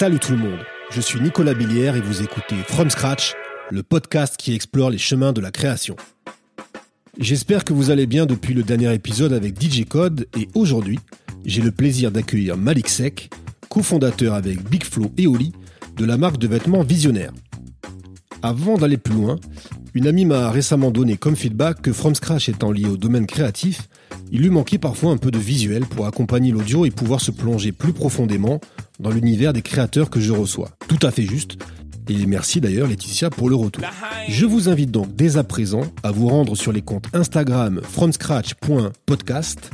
[0.00, 0.58] Salut tout le monde,
[0.90, 3.34] je suis Nicolas Billière et vous écoutez From Scratch,
[3.70, 5.94] le podcast qui explore les chemins de la création.
[7.18, 10.98] J'espère que vous allez bien depuis le dernier épisode avec DJ Code et aujourd'hui,
[11.44, 13.28] j'ai le plaisir d'accueillir Malik Sek,
[13.70, 15.52] cofondateur avec Big Flow et Oli
[15.96, 17.32] de la marque de vêtements Visionnaire.
[18.42, 19.38] Avant d'aller plus loin,
[19.94, 23.88] une amie m'a récemment donné comme feedback que From Scratch étant lié au domaine créatif,
[24.32, 27.70] il lui manquait parfois un peu de visuel pour accompagner l'audio et pouvoir se plonger
[27.70, 28.60] plus profondément
[28.98, 30.70] dans l'univers des créateurs que je reçois.
[30.88, 31.58] Tout à fait juste.
[32.08, 33.84] Et merci d'ailleurs Laetitia pour le retour.
[34.28, 39.70] Je vous invite donc dès à présent à vous rendre sur les comptes Instagram fromscratch.podcast,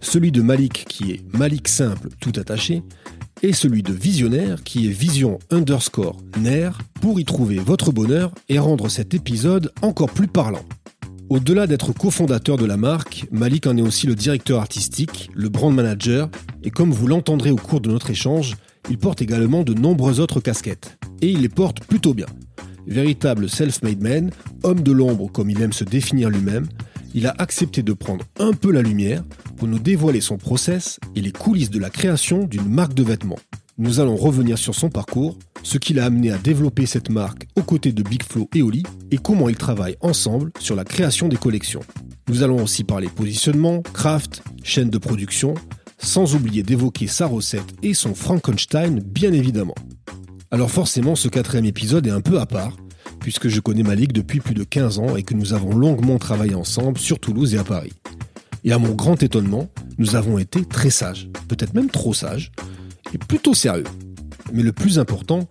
[0.00, 2.82] celui de Malik qui est Malik simple tout attaché,
[3.44, 6.70] et celui de Visionnaire qui est Vision underscore Ner
[7.02, 10.64] pour y trouver votre bonheur et rendre cet épisode encore plus parlant.
[11.28, 15.74] Au-delà d'être cofondateur de la marque, Malik en est aussi le directeur artistique, le brand
[15.74, 16.30] manager,
[16.62, 18.56] et comme vous l'entendrez au cours de notre échange,
[18.88, 20.96] il porte également de nombreuses autres casquettes.
[21.20, 22.26] Et il les porte plutôt bien.
[22.86, 24.30] Véritable self-made man,
[24.62, 26.66] homme de l'ombre comme il aime se définir lui-même,
[27.14, 29.22] il a accepté de prendre un peu la lumière
[29.56, 33.38] pour nous dévoiler son process et les coulisses de la création d'une marque de vêtements.
[33.78, 37.62] Nous allons revenir sur son parcours, ce qui l'a amené à développer cette marque aux
[37.62, 41.36] côtés de Big Flow et Oli, et comment ils travaillent ensemble sur la création des
[41.36, 41.80] collections.
[42.28, 45.54] Nous allons aussi parler positionnement, craft, chaîne de production,
[45.98, 49.74] sans oublier d'évoquer sa recette et son Frankenstein bien évidemment.
[50.50, 52.76] Alors forcément ce quatrième épisode est un peu à part,
[53.20, 56.54] puisque je connais Malik depuis plus de 15 ans et que nous avons longuement travaillé
[56.54, 57.92] ensemble sur Toulouse et à Paris.
[58.64, 62.50] Et à mon grand étonnement, nous avons été très sages, peut-être même trop sages,
[63.28, 63.84] plutôt sérieux.
[64.52, 65.48] Mais le plus important,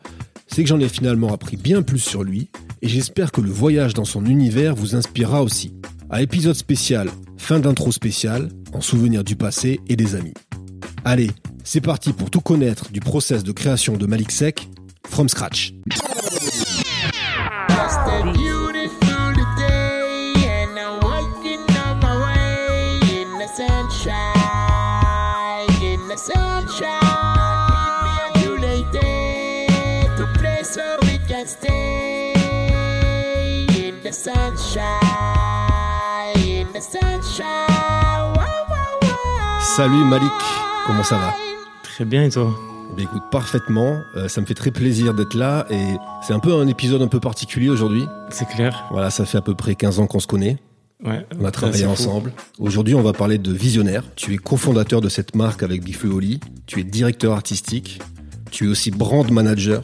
[0.47, 2.49] c'est que j'en ai finalement appris bien plus sur lui,
[2.81, 5.73] et j'espère que le voyage dans son univers vous inspirera aussi.
[6.09, 10.33] À épisode spécial, fin d'intro spécial, en souvenir du passé et des amis.
[11.05, 11.31] Allez,
[11.63, 14.67] c'est parti pour tout connaître du process de création de Malik Sek,
[15.07, 15.73] from scratch.
[39.75, 40.31] Salut Malik,
[40.87, 41.35] comment ça va
[41.83, 42.51] Très bien et toi
[42.97, 44.01] eh écoute, parfaitement.
[44.15, 47.07] Euh, ça me fait très plaisir d'être là et c'est un peu un épisode un
[47.07, 48.05] peu particulier aujourd'hui.
[48.29, 48.85] C'est clair.
[48.91, 50.57] Voilà, ça fait à peu près 15 ans qu'on se connaît.
[51.03, 52.33] Ouais, on a travaillé ensemble.
[52.59, 54.03] Aujourd'hui, on va parler de Visionnaire.
[54.15, 56.39] Tu es cofondateur de cette marque avec Oli.
[56.67, 57.99] Tu es directeur artistique.
[58.51, 59.83] Tu es aussi brand manager.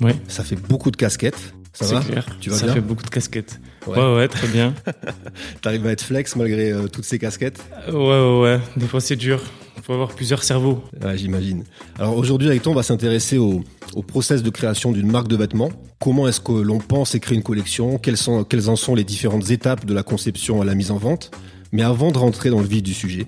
[0.00, 0.14] Ouais.
[0.28, 1.54] Ça fait beaucoup de casquettes.
[1.72, 2.26] Ça va clair.
[2.40, 3.60] Tu vas Ça bien fait beaucoup de casquettes.
[3.86, 4.74] Ouais, ouais, très bien.
[5.62, 8.60] T'arrives à être flex malgré euh, toutes ces casquettes Ouais, ouais, ouais.
[8.76, 9.40] Des fois, c'est dur.
[9.76, 10.84] Il faut avoir plusieurs cerveaux.
[11.02, 11.64] Ouais, j'imagine.
[11.98, 15.36] Alors aujourd'hui, avec toi, on va s'intéresser au, au, process de création d'une marque de
[15.36, 15.70] vêtements.
[15.98, 17.98] Comment est-ce que l'on pense et crée une collection?
[17.98, 20.98] Quelles, sont, quelles en sont les différentes étapes de la conception à la mise en
[20.98, 21.32] vente?
[21.72, 23.26] Mais avant de rentrer dans le vif du sujet,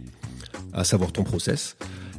[0.73, 1.77] à savoir ton process,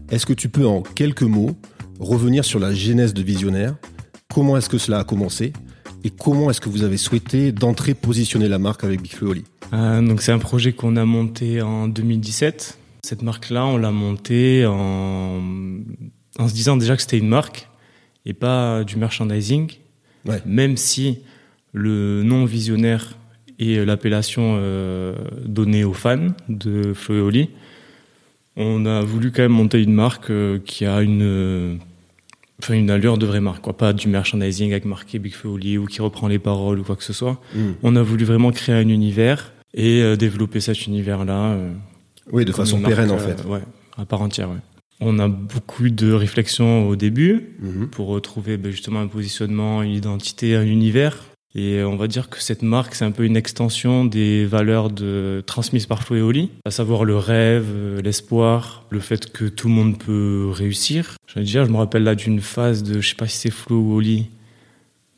[0.09, 1.55] est-ce que tu peux en quelques mots
[1.99, 3.75] revenir sur la genèse de Visionnaire?
[4.33, 5.53] Comment est-ce que cela a commencé?
[6.05, 9.43] Et comment est-ce que vous avez souhaité d'entrer positionner la marque avec Big Oli?
[9.73, 12.77] Euh, Donc c'est un projet qu'on a monté en 2017.
[13.01, 15.41] Cette marque-là, on l'a montée en,
[16.37, 17.67] en se disant déjà que c'était une marque
[18.27, 19.71] et pas du merchandising.
[20.27, 20.43] Ouais.
[20.45, 21.19] Même si
[21.73, 23.17] le nom visionnaire
[23.57, 27.49] et l'appellation euh, donnée aux fans de Flo et Oli,
[28.57, 31.79] on a voulu quand même monter une marque euh, qui a une
[32.61, 35.85] enfin une allure de vraie marque, quoi, pas du merchandising avec marqué Big Foley ou
[35.85, 37.39] qui reprend les paroles ou quoi que ce soit.
[37.53, 37.59] Mm.
[37.83, 41.51] On a voulu vraiment créer un univers et euh, développer cet univers-là.
[41.51, 41.73] Euh,
[42.31, 43.43] oui, de façon pérenne en fait.
[43.45, 43.61] Euh, ouais,
[43.97, 44.49] à part entière.
[44.49, 44.57] Ouais.
[45.01, 47.87] On a beaucoup de réflexions au début Mhm.
[47.89, 51.23] pour retrouver ben, justement un positionnement, une identité, un univers.
[51.57, 54.89] Et on va dire que cette marque, c'est un peu une extension des valeurs
[55.45, 59.69] transmises par Flo et Oli, à savoir le rêve, euh, l'espoir, le fait que tout
[59.69, 61.15] le monde peut réussir.
[61.27, 63.51] Je veux dire, je me rappelle là d'une phase de, je sais pas si c'est
[63.51, 64.27] Flo ou Oli,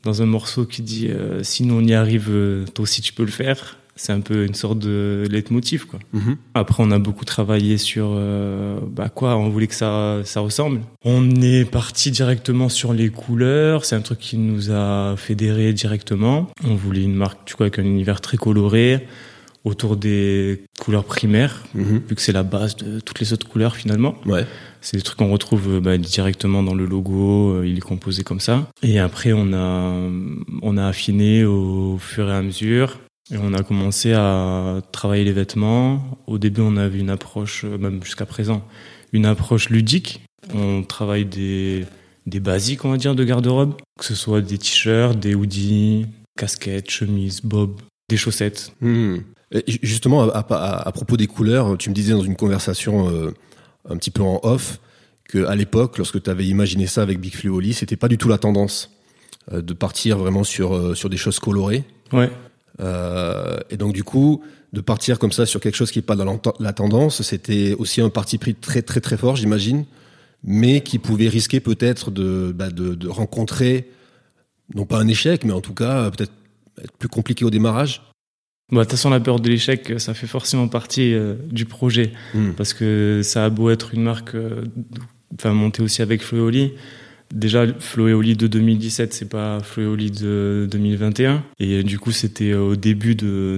[0.04, 3.13] dans un morceau qui dit euh, si nous on y arrive, euh, toi aussi tu
[3.13, 3.78] peux le faire.
[3.99, 5.99] C'est un peu une sorte de leitmotiv, quoi.
[6.13, 6.38] Mhm.
[6.53, 10.81] Après, on a beaucoup travaillé sur euh, bah quoi, on voulait que ça, ça ressemble.
[11.03, 13.83] On est parti directement sur les couleurs.
[13.85, 16.47] C'est un truc qui nous a fédéré directement.
[16.63, 19.05] On voulait une marque, tu vois, avec un univers très coloré
[19.63, 22.01] autour des couleurs primaires, Mhm.
[22.07, 24.15] vu que c'est la base de toutes les autres couleurs finalement.
[24.25, 24.45] Ouais.
[24.79, 28.67] C'est des trucs qu'on retrouve bah, directement dans le logo, il est composé comme ça.
[28.81, 29.91] Et après, on a,
[30.61, 33.00] on a affiné au fur et à mesure.
[33.31, 36.01] Et on a commencé à travailler les vêtements.
[36.27, 38.65] Au début, on avait une approche, même jusqu'à présent,
[39.12, 40.21] une approche ludique.
[40.53, 41.85] On travaille des,
[42.25, 46.06] des basiques, on va dire, de garde-robe, que ce soit des t-shirts, des hoodies,
[46.38, 48.71] casquettes, chemises, bob, des chaussettes.
[48.81, 49.18] Hmm.
[49.81, 53.31] justement, à, propos des couleurs, tu me disais dans une conversation euh,
[53.89, 54.79] un petit peu en off
[55.27, 58.29] que à l'époque, lorsque tu avais imaginé ça avec Big Fluoli, c'était pas du tout
[58.29, 58.91] la tendance
[59.51, 61.83] euh, de partir vraiment sur euh, sur des choses colorées.
[62.13, 62.31] Ouais.
[62.79, 64.44] Et donc du coup,
[64.74, 68.01] de partir comme ça sur quelque chose qui est pas dans la tendance, c'était aussi
[68.01, 69.85] un parti pris très très très fort, j'imagine,
[70.44, 73.89] mais qui pouvait risquer peut-être de, bah, de, de rencontrer
[74.75, 76.33] non pas un échec, mais en tout cas peut-être
[76.83, 78.01] être plus compliqué au démarrage
[78.69, 82.12] bah, de toute façon, la peur de l'échec, ça fait forcément partie euh, du projet.
[82.33, 82.51] Hmm.
[82.51, 84.65] Parce que ça a beau être une marque, euh,
[85.35, 86.74] enfin, montée aussi avec Floéoli.
[87.33, 91.44] Déjà, Floéoli de 2017, c'est pas Floéoli de 2021.
[91.59, 93.57] Et du coup, c'était au début de,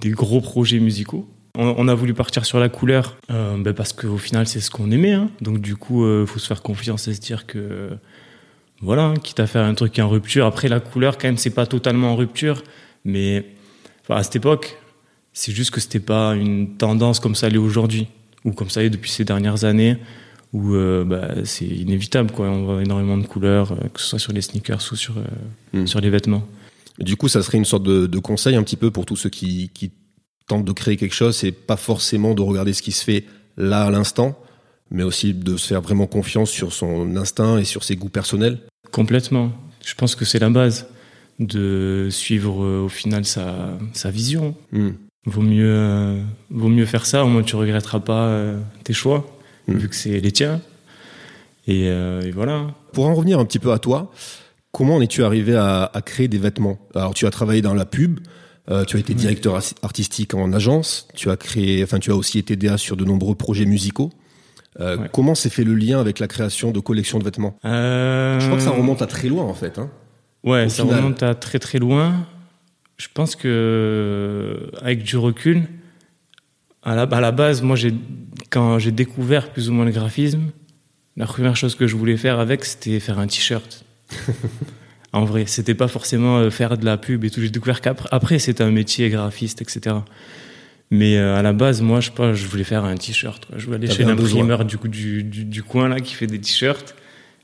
[0.00, 1.28] des gros projets musicaux.
[1.56, 4.90] On, a voulu partir sur la couleur, euh, bah, parce qu'au final, c'est ce qu'on
[4.92, 5.12] aimait.
[5.12, 5.30] Hein.
[5.40, 7.90] Donc, du coup, il faut se faire confiance et se dire que
[8.80, 10.46] voilà, quitte à faire un truc en rupture.
[10.46, 12.62] Après, la couleur, quand même, c'est pas totalement en rupture,
[13.04, 13.44] mais
[14.08, 14.78] à cette époque,
[15.32, 18.08] c'est juste que c'était pas une tendance comme ça l'est aujourd'hui,
[18.44, 19.98] ou comme ça l'est depuis ces dernières années,
[20.52, 22.48] où euh, bah, c'est inévitable, quoi.
[22.48, 25.80] On voit énormément de couleurs, euh, que ce soit sur les sneakers ou sur, euh,
[25.80, 25.86] hmm.
[25.86, 26.46] sur les vêtements.
[26.98, 29.70] Du coup, ça serait une sorte de, conseil un petit peu pour tous ceux qui,
[29.72, 29.92] qui
[30.46, 33.24] tentent de créer quelque chose, c'est pas forcément de regarder ce qui se fait
[33.56, 34.38] là à l'instant,
[34.90, 38.58] mais aussi de se faire vraiment confiance sur son instinct et sur ses goûts personnels.
[38.90, 39.52] Complètement.
[39.84, 40.88] Je pense que c'est la base
[41.38, 44.54] de suivre au final sa, sa vision.
[44.72, 44.90] Hmm.
[45.26, 46.18] Vaut, mieux,
[46.50, 48.54] vaut mieux faire ça, au moins tu regretteras pas
[48.84, 49.76] tes choix, hmm.
[49.76, 50.60] vu que c'est les tiens.
[51.66, 52.68] Et, et, voilà.
[52.92, 54.10] Pour en revenir un petit peu à toi,
[54.72, 56.78] comment en es-tu arrivé à, à, créer des vêtements?
[56.94, 58.18] Alors tu as travaillé dans la pub,
[58.88, 62.56] tu as été directeur artistique en agence, tu as créé, enfin tu as aussi été
[62.56, 64.10] DA sur de nombreux projets musicaux.
[64.78, 67.58] Euh, comment s'est fait le lien avec la création de collections de vêtements?
[67.64, 68.38] Euh...
[68.38, 69.78] Je crois que ça remonte à très loin en fait.
[69.78, 69.90] Hein,
[70.44, 72.26] ouais, ça remonte à très très loin.
[72.96, 75.64] Je pense que avec du recul,
[76.82, 77.76] à la, à la base, moi,
[78.50, 80.50] quand j'ai découvert plus ou moins le graphisme,
[81.16, 83.84] la première chose que je voulais faire avec, c'était faire un t-shirt.
[85.12, 87.40] en vrai, c'était pas forcément euh, faire de la pub et tout.
[87.40, 89.96] J'ai découvert qu'après, après, c'était un métier graphiste, etc.
[90.90, 93.46] Mais euh, à la base, moi, je pas, je voulais faire un t-shirt.
[93.56, 96.96] Je voulais aller chez l'imprimeur du, du, du, du, coin là qui fait des t-shirts.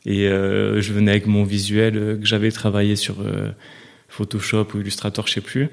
[0.05, 3.17] Et euh, je venais avec mon visuel euh, que j'avais travaillé sur
[4.09, 5.69] Photoshop ou Illustrator, je sais plus.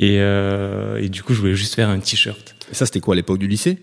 [0.00, 2.53] Et, et, du coup, je voulais juste faire un t-shirt.
[2.70, 3.78] Et ça, c'était quoi à l'époque du lycée?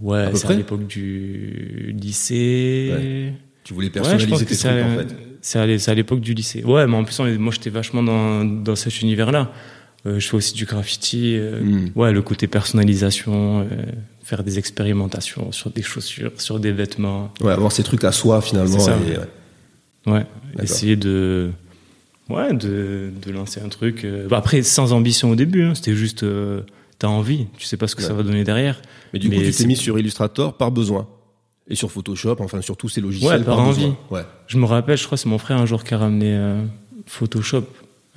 [0.00, 3.32] Ouais, c'est à l'époque du lycée.
[3.64, 5.16] Tu voulais personnaliser ouais, tes trucs, en fait.
[5.40, 6.64] C'est à l'époque du lycée.
[6.64, 9.52] Ouais, mais en plus, moi, j'étais vachement dans, dans cet univers-là.
[10.06, 11.36] Euh, je fais aussi du graffiti.
[11.36, 11.90] Euh, hmm.
[11.94, 13.64] Ouais, le côté personnalisation, euh,
[14.22, 17.32] faire des expérimentations sur des chaussures, sur des vêtements.
[17.40, 18.78] Ouais, avoir ces trucs à soi finalement.
[20.06, 20.26] ouais.
[20.62, 21.50] essayer de,
[22.28, 24.06] ouais, de, de, lancer un truc.
[24.30, 26.24] Bah, après, sans ambition au début, hein, c'était juste,
[26.98, 28.80] t'as envie, tu sais pas ce que ça va donner derrière.
[29.12, 31.08] Mais du coup, tu t'es mis sur Illustrator par besoin.
[31.70, 33.40] Et sur Photoshop, enfin sur tous ces logiciels.
[33.40, 33.92] Ouais, par, envie.
[34.10, 34.22] Ouais.
[34.46, 36.62] Je me rappelle, je crois, c'est mon frère un jour qui a ramené
[37.06, 37.66] Photoshop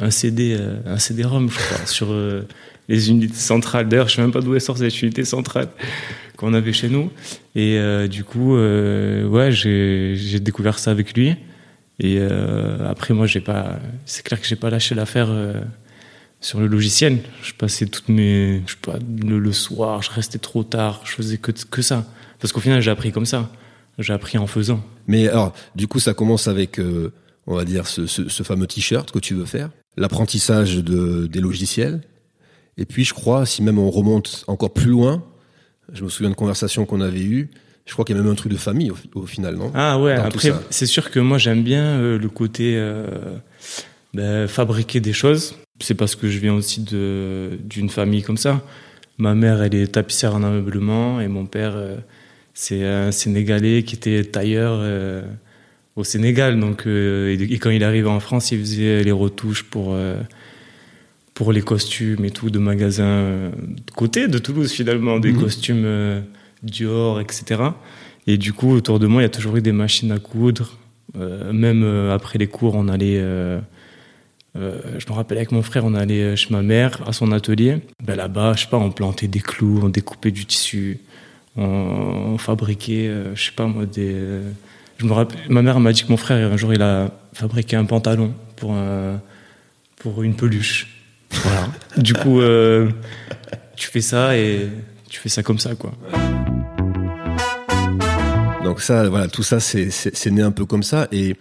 [0.01, 2.47] un CD, euh, un CD-ROM, je crois, sur euh,
[2.89, 3.87] les unités centrales.
[3.87, 5.69] D'ailleurs, je sais même pas d'où est sortie cette unité centrale
[6.37, 7.11] qu'on avait chez nous.
[7.55, 11.35] Et euh, du coup, ouais, j'ai découvert ça avec lui.
[11.99, 13.79] Et après, moi, j'ai pas.
[14.05, 15.29] C'est clair que j'ai pas lâché l'affaire
[16.41, 17.19] sur le logiciel.
[17.43, 21.37] Je passais toutes mes, je sais pas, le, soir, je restais trop tard, je faisais
[21.37, 22.05] que que ça.
[22.39, 23.49] Parce qu'au final, j'ai appris comme ça.
[23.99, 24.83] J'ai appris en faisant.
[25.07, 26.79] Mais alors, du coup, ça commence avec,
[27.45, 31.41] on va dire, ce, ce, ce fameux t-shirt que tu veux faire l'apprentissage de, des
[31.41, 32.01] logiciels.
[32.77, 35.23] Et puis, je crois, si même on remonte encore plus loin,
[35.93, 37.49] je me souviens de conversations qu'on avait eues,
[37.85, 39.71] je crois qu'il y a même un truc de famille au, final, non?
[39.73, 43.37] Ah ouais, après, c'est sûr que moi j'aime bien euh, le côté euh,
[44.13, 45.55] ben, fabriquer des choses.
[45.81, 48.61] C'est parce que je viens aussi d'une famille comme ça.
[49.17, 51.97] Ma mère, elle est tapissière en ameublement et mon père, euh,
[52.53, 54.81] c'est un Sénégalais qui était tailleur
[55.95, 56.59] au Sénégal.
[56.59, 60.15] Donc, euh, et, quand il arrivait en France, il faisait les retouches pour, euh,
[61.33, 65.41] pour les costumes et tout de magasins euh, de côté de Toulouse finalement, des mhm.
[65.41, 66.23] costumes
[66.63, 67.61] Dior, etc.
[68.27, 70.77] Et du coup, autour de moi, il y a toujours eu des machines à coudre.
[71.51, 73.19] même après les cours, on allait.
[74.55, 77.79] Je me rappelle avec mon frère, on allait chez ma mère à son atelier.
[78.03, 80.99] Ben là-bas, je sais pas, on plantait des clous, on découpait du tissu,
[81.55, 84.15] On, fabriquait, euh, je sais pas moi, des.
[84.97, 87.75] je me rappelle, ma mère m'a dit que mon frère un jour il a fabriqué
[87.75, 88.75] un pantalon pour
[89.97, 90.87] pour une peluche.
[91.31, 91.67] Voilà.
[91.97, 92.41] du coup,
[93.75, 94.67] tu fais ça et
[95.09, 95.91] tu fais ça comme ça, quoi.
[98.63, 101.07] Donc ça, voilà, tout ça, c'est né un peu comme ça.
[101.11, 101.35] Et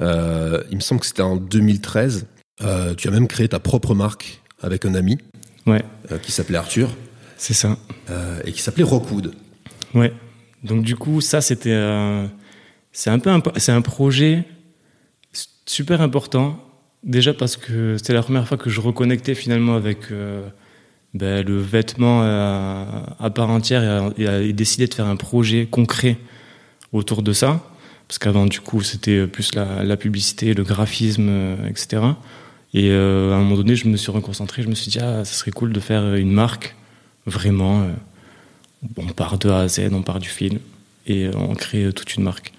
[0.00, 2.26] euh, il me semble que c'était en 2013.
[2.62, 5.18] Euh, tu as même créé ta propre marque avec un ami.
[5.66, 5.84] Ouais.
[6.10, 6.90] Euh, qui s'appelait Arthur.
[7.36, 7.76] C'est ça.
[8.44, 9.34] et qui s'appelait Rockwood.
[9.94, 10.12] Ouais.
[10.64, 11.78] Donc du coup, ça, c'était,
[12.90, 14.44] c'est un peu, c'est un projet
[15.66, 16.58] super important.
[17.04, 20.10] Déjà parce que c'était la première fois que je reconnectais finalement avec
[21.14, 26.18] ben, le vêtement à, part entière et, et, décidé de faire un projet concret
[26.92, 27.60] autour de ça.
[28.08, 32.02] Parce qu'avant, du coup, c'était plus la, publicité, le graphisme, euh, etc.
[32.74, 34.62] Et euh, à un moment donné, je me suis reconcentré.
[34.62, 36.76] Je me suis dit, ah, ça serait cool de faire une marque,
[37.26, 37.82] vraiment.
[37.82, 37.92] Euh,
[38.96, 40.58] on part de A à Z, on part du film
[41.06, 42.52] et on crée toute une marque.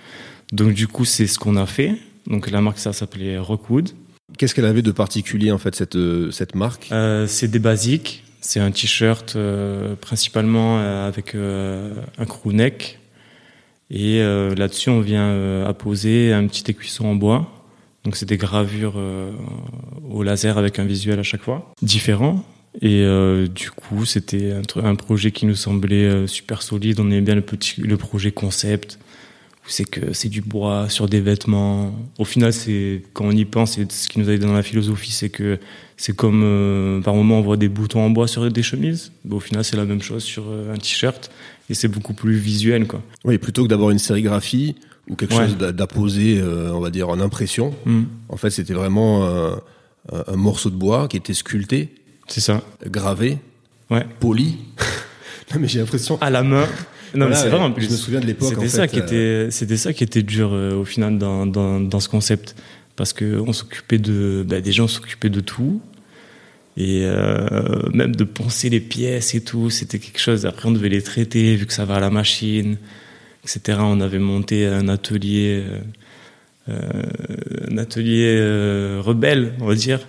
[0.52, 1.96] Donc, du coup, c'est ce qu'on a fait.
[2.28, 3.92] Donc, la marque, ça s'appelait Rockwood.
[4.38, 5.98] Qu'est-ce qu'elle avait de particulier, en fait, cette,
[6.32, 6.92] cette marque?
[7.28, 8.24] C'est des basiques.
[8.42, 9.38] C'est un t-shirt
[10.02, 13.00] principalement avec un crew neck
[13.92, 17.59] et euh, là-dessus, on vient euh, apposer un petit écuisson en bois.
[18.10, 19.32] Donc c'est des gravures euh,
[20.10, 22.44] au laser avec un visuel à chaque fois, différent.
[22.82, 23.06] Et
[23.54, 27.00] du coup, c'était un, projet qui nous semblait super solide.
[27.00, 28.98] On aimait bien le, petit, le projet concept,
[29.68, 31.94] c'est que c'est du bois sur des vêtements.
[32.18, 34.64] Au final, c'est quand on y pense, c'est ce qui nous a aidé dans la
[34.64, 35.60] philosophie, c'est que
[35.96, 39.12] c'est comme par moment on voit des boutons en bois sur des chemises.
[39.30, 41.30] Au final, c'est la même chose sur un t-shirt
[41.70, 43.04] et c'est beaucoup plus visuel quoi.
[43.24, 44.76] Oui, plutôt que d'avoir une sérigraphie
[45.10, 47.74] ou quelque chose d'apposé, euh, on va dire en impression.
[47.86, 48.04] Hmm.
[48.30, 51.94] En fait, c'était vraiment un, morceau de bois qui était sculpté.
[52.28, 52.62] C'est ça.
[52.86, 53.40] Gravé.
[53.90, 54.06] Ouais.
[54.20, 54.58] Poli.
[55.54, 56.20] non mais j'ai l'impression.
[56.22, 56.68] À la main.
[57.16, 57.86] Non mais c'est vrai en plus.
[57.86, 58.50] Je me souviens de l'époque.
[58.50, 62.00] C'était ça qui était, c'était ça qui était dur euh, au final dans, dans, dans,
[62.00, 62.56] ce concept
[62.96, 65.82] parce que on s'occupait de, bah, des gens s'occupaient de tout
[66.78, 70.46] et euh, même de penser les pièces et tout, c'était quelque chose.
[70.46, 72.78] Après, on devait les traiter vu que ça va à la machine,
[73.58, 73.80] etc.
[73.82, 75.64] On avait monté un atelier,
[76.70, 77.04] euh,
[77.70, 80.00] un atelier euh, rebelle, on va dire.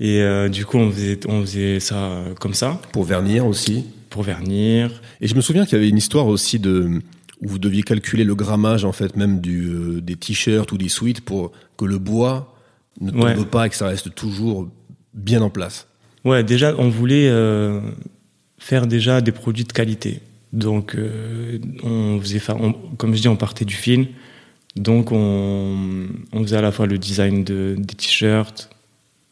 [0.00, 2.80] Et euh, du coup, on faisait, on faisait ça comme ça.
[2.92, 3.86] Pour vernir aussi.
[4.10, 4.90] Pour vernir.
[5.20, 7.00] Et je me souviens qu'il y avait une histoire aussi de
[7.40, 11.20] où vous deviez calculer le grammage en fait même du, des t-shirts ou des suites
[11.20, 12.54] pour que le bois
[13.00, 14.68] ne tombe pas et que ça reste toujours
[15.14, 15.88] bien en place.
[16.24, 17.80] Ouais, déjà, on voulait euh,
[18.58, 20.20] faire déjà des produits de qualité.
[20.54, 22.40] Donc, euh, on faisait,
[22.96, 24.06] comme je dis, on partait du film.
[24.76, 28.70] Donc, on, faisait à la fois le design de, des t-shirts,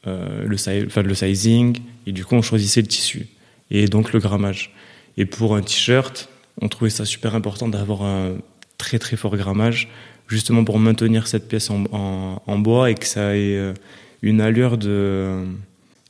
[0.08, 3.28] euh, le, sizing, et du coup, on choisissait le tissu.
[3.70, 4.74] Et donc, le grammage.
[5.16, 6.28] Et pour un t-shirt,
[6.60, 8.34] on trouvait ça super important d'avoir un
[8.76, 9.88] très très fort grammage,
[10.26, 13.74] justement pour maintenir cette pièce en bois et que ça ait euh,
[14.22, 15.44] une allure de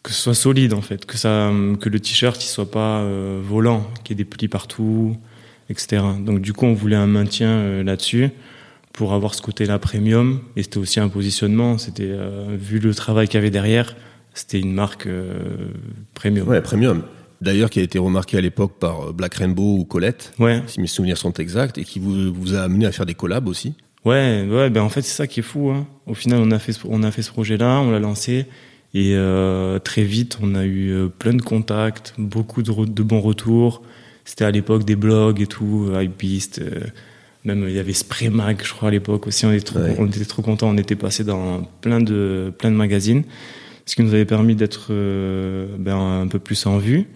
[0.03, 3.41] que ce soit solide en fait, que ça, que le t-shirt il soit pas euh,
[3.43, 5.17] volant, qu'il y ait des plis partout,
[5.69, 6.03] etc.
[6.21, 8.31] Donc du coup on voulait un maintien euh, là-dessus
[8.93, 11.79] pour avoir ce côté-là premium et c'était aussi un positionnement.
[11.79, 13.95] C'était euh, vu le travail qu'il y avait derrière,
[14.35, 15.09] c'était une marque
[16.15, 16.49] premium.
[16.49, 17.03] Ouais, premium.
[17.41, 20.63] D'ailleurs, qui a été remarqué à l'époque par Black Rainbow ou Colette, ouais.
[20.69, 23.49] si mes souvenirs sont exacts, et qui vous, vous a amené à faire des collabs
[23.49, 23.75] aussi.
[24.05, 25.71] Ouais, ouais, ben en fait c'est ça qui est fou.
[25.71, 25.87] Hein.
[26.07, 28.47] Au final, on a fait, on a fait ce projet-là, on l'a lancé,
[28.95, 33.21] et euh, très vite, on a eu euh, plein de contacts, beaucoup de, de bons
[33.21, 33.83] retours.
[34.25, 36.61] C'était à l'époque des blogs et tout, euh, Hypebeast.
[36.61, 36.81] Euh,
[37.45, 39.47] même il y avait Spray Mag, je crois à l'époque aussi.
[39.47, 40.69] On était trop, on était trop contents.
[40.69, 43.25] On était passé dans plein de plein de magazines,
[43.87, 44.93] ce qui nous avait permis d'être
[45.79, 47.09] ben, un peu plus en vue.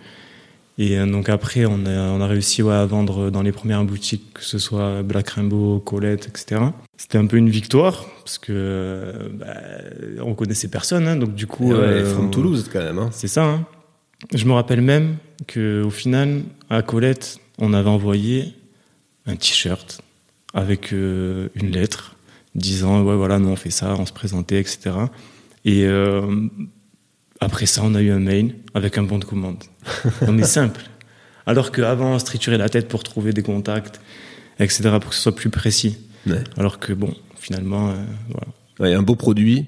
[0.78, 3.84] Et euh, donc après, on a, on a réussi ouais, à vendre dans les premières
[3.84, 6.60] boutiques, que ce soit Black Rainbow, Colette, etc.
[6.96, 9.46] C'était un peu une victoire parce que bah,
[10.22, 11.70] on connaissait personne, hein, donc du coup.
[11.72, 12.98] Ouais, euh, Toulouse quand même.
[12.98, 13.10] Hein.
[13.12, 13.44] C'est ça.
[13.44, 13.66] Hein.
[14.34, 15.16] Je me rappelle même
[15.46, 18.54] que au final, à Colette, on avait envoyé
[19.26, 20.00] un t-shirt
[20.54, 22.16] avec euh, une lettre
[22.54, 24.92] disant ouais voilà nous on fait ça, on se présentait, etc.
[25.64, 26.48] Et euh,
[27.40, 29.62] après ça, on a eu un mail avec un bon de commande.
[30.22, 30.82] on est simple.
[31.46, 34.00] Alors qu'avant, on se triturait la tête pour trouver des contacts,
[34.58, 35.98] etc., pour que ce soit plus précis.
[36.56, 37.94] Alors que, bon, finalement, euh,
[38.78, 38.98] voilà.
[38.98, 39.66] un beau produit,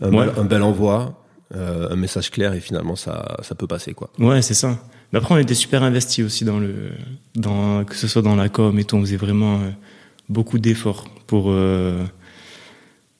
[0.00, 0.10] un,
[0.44, 1.22] bel, envoi,
[1.54, 4.10] euh, un message clair, et finalement, ça, ça peut passer, quoi.
[4.18, 4.78] Ouais, c'est ça.
[5.12, 6.92] Mais après, on était super investis aussi dans le,
[7.34, 9.70] dans, que ce soit dans la com et tout, on faisait vraiment euh,
[10.30, 11.52] beaucoup d'efforts pour,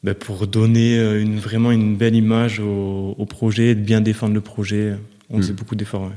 [0.03, 4.35] ben pour donner euh, une, vraiment une belle image au, au, projet, de bien défendre
[4.35, 4.95] le projet.
[5.31, 5.57] On faisait hmm.
[5.57, 6.11] beaucoup d'efforts.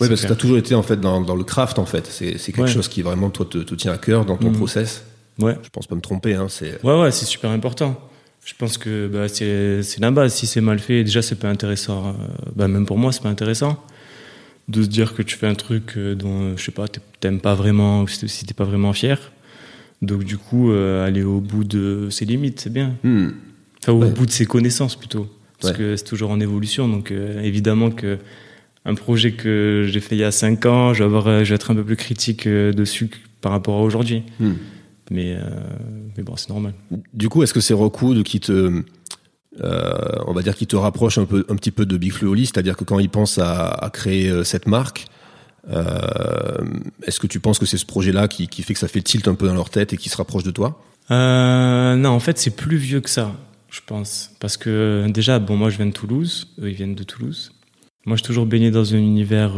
[0.00, 2.06] Oui, parce que tu as toujours été en fait dans, dans le craft en fait.
[2.06, 4.56] C'est quelque chose qui vraiment toi te, te, tient à cœur dans ton mm.
[4.56, 5.04] process.
[5.38, 5.56] Ouais.
[5.62, 6.34] Je pense pas me tromper.
[6.34, 6.82] Hein, c'est.
[6.84, 8.00] Ouais, ouais, c'est super important.
[8.44, 10.34] Je pense que bah, c'est la base.
[10.34, 12.08] Si c'est mal fait, déjà c'est pas intéressant.
[12.08, 12.12] Euh,
[12.56, 13.82] bah, même pour moi, c'est pas intéressant
[14.68, 16.86] de se dire que tu fais un truc euh, dont je sais pas,
[17.20, 19.32] t'aimes pas vraiment ou si t'es pas vraiment fier.
[20.02, 22.96] Donc du coup, euh, aller au bout de ses limites, c'est bien.
[23.02, 23.30] Hmm.
[23.82, 25.28] Enfin, au bout de ses connaissances plutôt,
[25.60, 26.88] parce que c'est toujours en évolution.
[26.88, 28.18] Donc évidemment que
[28.84, 31.54] un projet que j'ai fait il y a 5 ans, je vais, avoir, je vais
[31.54, 34.22] être un peu plus critique dessus par rapport à aujourd'hui.
[34.38, 34.52] Hmm.
[35.12, 35.40] Mais, euh,
[36.16, 36.72] mais bon, c'est normal.
[37.12, 38.82] Du coup, est-ce que c'est Rockwood qui te,
[39.60, 39.92] euh,
[40.26, 42.76] on va dire, qui te rapproche un, peu, un petit peu de Big Fluoli C'est-à-dire
[42.76, 45.06] que quand ils pensent à, créer euh, cette marque,
[45.68, 49.28] est-ce que tu penses que c'est ce projet-là qui, qui, fait que ça fait tilt
[49.28, 50.82] un peu dans leur tête et qui se rapproche de toi?
[51.10, 53.32] Non, en fait, c'est plus vieux que ça,
[53.70, 54.30] je pense.
[54.40, 57.52] Parce que déjà, bon, moi, je viens de Toulouse, eux, ils viennent de Toulouse.
[58.04, 59.52] Moi, j'ai toujours baigné dans un univers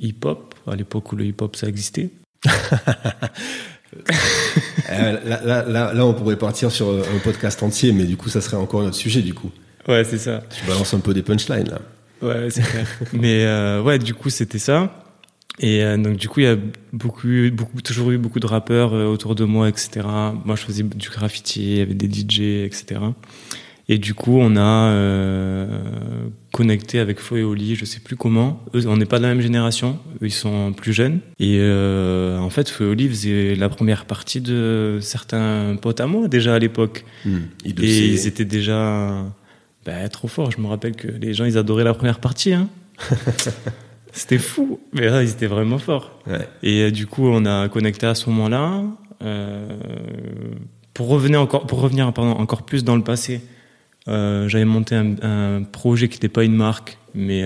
[0.00, 2.10] hip-hop, à l'époque où le hip-hop, ça existait.
[4.90, 8.40] Euh, là, là, là, on pourrait partir sur un podcast entier, mais du coup, ça
[8.40, 9.50] serait encore notre sujet, du coup.
[9.88, 10.42] Ouais, c'est ça.
[10.50, 11.80] Tu balances un peu des punchlines, là.
[12.22, 12.86] Ouais, c'est clair.
[13.12, 15.04] mais euh, ouais, du coup, c'était ça.
[15.58, 16.56] Et euh, donc, du coup, il y a
[16.92, 20.00] beaucoup, beaucoup, toujours eu beaucoup de rappeurs autour de moi, etc.
[20.44, 23.00] Moi, je faisais du graffiti, il y avait des DJ, etc.
[23.88, 25.66] Et du coup, on a euh,
[26.52, 28.64] connecté avec Flo et Oli, je sais plus comment.
[28.74, 31.20] Eux, on n'est pas de la même génération, eux, ils sont plus jeunes.
[31.40, 36.06] Et euh, en fait, Flo et Oli faisaient la première partie de certains potes à
[36.06, 37.04] moi déjà à l'époque.
[37.24, 37.40] Hmm.
[37.66, 39.26] et ils étaient déjà
[39.84, 40.50] bah, trop forts.
[40.50, 42.52] Je me rappelle que les gens, ils adoraient la première partie.
[42.52, 42.68] Hein.
[44.12, 46.18] C'était fou, mais là, ils étaient vraiment forts.
[46.26, 46.46] Ouais.
[46.62, 48.82] Et euh, du coup, on a connecté à ce moment-là.
[49.22, 49.66] Euh,
[50.92, 53.40] pour revenir encore, pour revenir pardon, encore plus dans le passé,
[54.08, 57.44] euh, j'avais monté un, projet qui n'était pas une marque, mais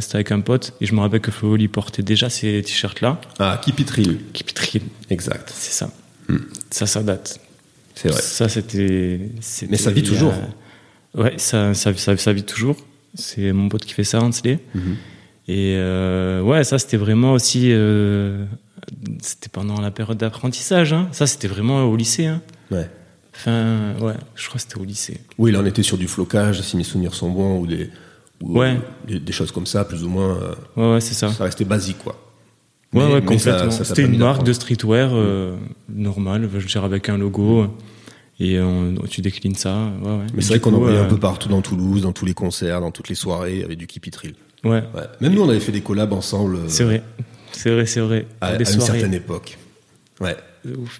[0.00, 0.74] c'était avec un pote.
[0.80, 3.20] Et je me rappelle que Flowly portait déjà ces t-shirts-là.
[3.38, 4.18] Ah, Kipitril.
[4.32, 4.82] Kipitril.
[5.10, 5.52] Exact.
[5.54, 5.90] C'est ça.
[6.28, 6.38] Hmm.
[6.70, 7.38] Ça, ça date.
[7.94, 8.20] C'est vrai.
[8.20, 9.20] Ça, c'était.
[9.68, 10.34] Mais ça vit toujours.
[11.14, 12.76] Ouais, ça, ça, ça, vit toujours.
[13.14, 14.60] C'est mon pote qui fait ça, Hansley.
[14.74, 14.96] Mhm.
[15.48, 17.70] Et euh, ouais, ça, c'était vraiment aussi.
[17.72, 18.44] Euh,
[19.20, 20.92] c'était pendant la période d'apprentissage.
[20.92, 21.08] Hein.
[21.12, 22.26] Ça, c'était vraiment au lycée.
[22.26, 22.42] Hein.
[22.70, 22.88] Ouais.
[23.34, 25.20] Enfin, ouais, je crois que c'était au lycée.
[25.38, 27.88] Oui, là on était sur du flocage, si mes souvenirs sont bons, ou des,
[28.42, 28.80] ouais.
[29.06, 30.36] des, choses comme ça, plus ou moins.
[30.36, 31.28] Euh, ouais, ouais, c'est ça.
[31.28, 32.20] Ça restait basique, quoi.
[32.92, 33.70] Ouais, ouais, complètement.
[33.70, 35.56] C'était une marque de streetwear euh,
[35.88, 37.68] normale, je veux dire, avec un logo.
[38.40, 38.58] Et
[39.10, 39.90] tu déclines ça.
[40.00, 40.26] Ouais, ouais.
[40.32, 42.34] Mais c'est vrai qu'on en voyait un euh, peu partout dans Toulouse, dans tous les
[42.34, 44.34] concerts, dans toutes les soirées, avec du Kipitril.
[44.64, 44.70] Ouais.
[44.70, 45.02] ouais.
[45.20, 46.58] Même nous, on avait fait des collabs ensemble.
[46.68, 47.02] C'est vrai.
[47.52, 48.26] C'est vrai, c'est vrai.
[48.40, 49.58] À, une certaine époque.
[50.20, 50.36] Ouais.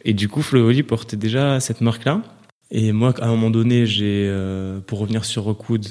[0.05, 2.22] Et du coup, Flowly portait déjà cette marque-là.
[2.70, 5.87] Et moi, à un moment donné, j'ai, euh, pour revenir sur Rockwood,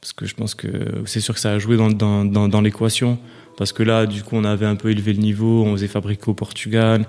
[0.00, 0.68] parce que je pense que
[1.06, 3.18] c'est sûr que ça a joué dans, dans, dans, dans l'équation,
[3.56, 6.28] parce que là, du coup, on avait un peu élevé le niveau, on faisait fabriquer
[6.28, 7.06] au Portugal,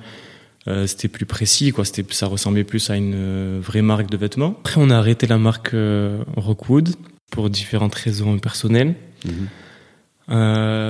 [0.67, 1.85] euh, c'était plus précis, quoi.
[1.85, 4.55] C'était, ça ressemblait plus à une euh, vraie marque de vêtements.
[4.59, 6.95] Après, on a arrêté la marque euh, Rockwood
[7.31, 8.95] pour différentes raisons personnelles.
[9.25, 9.47] Mhm.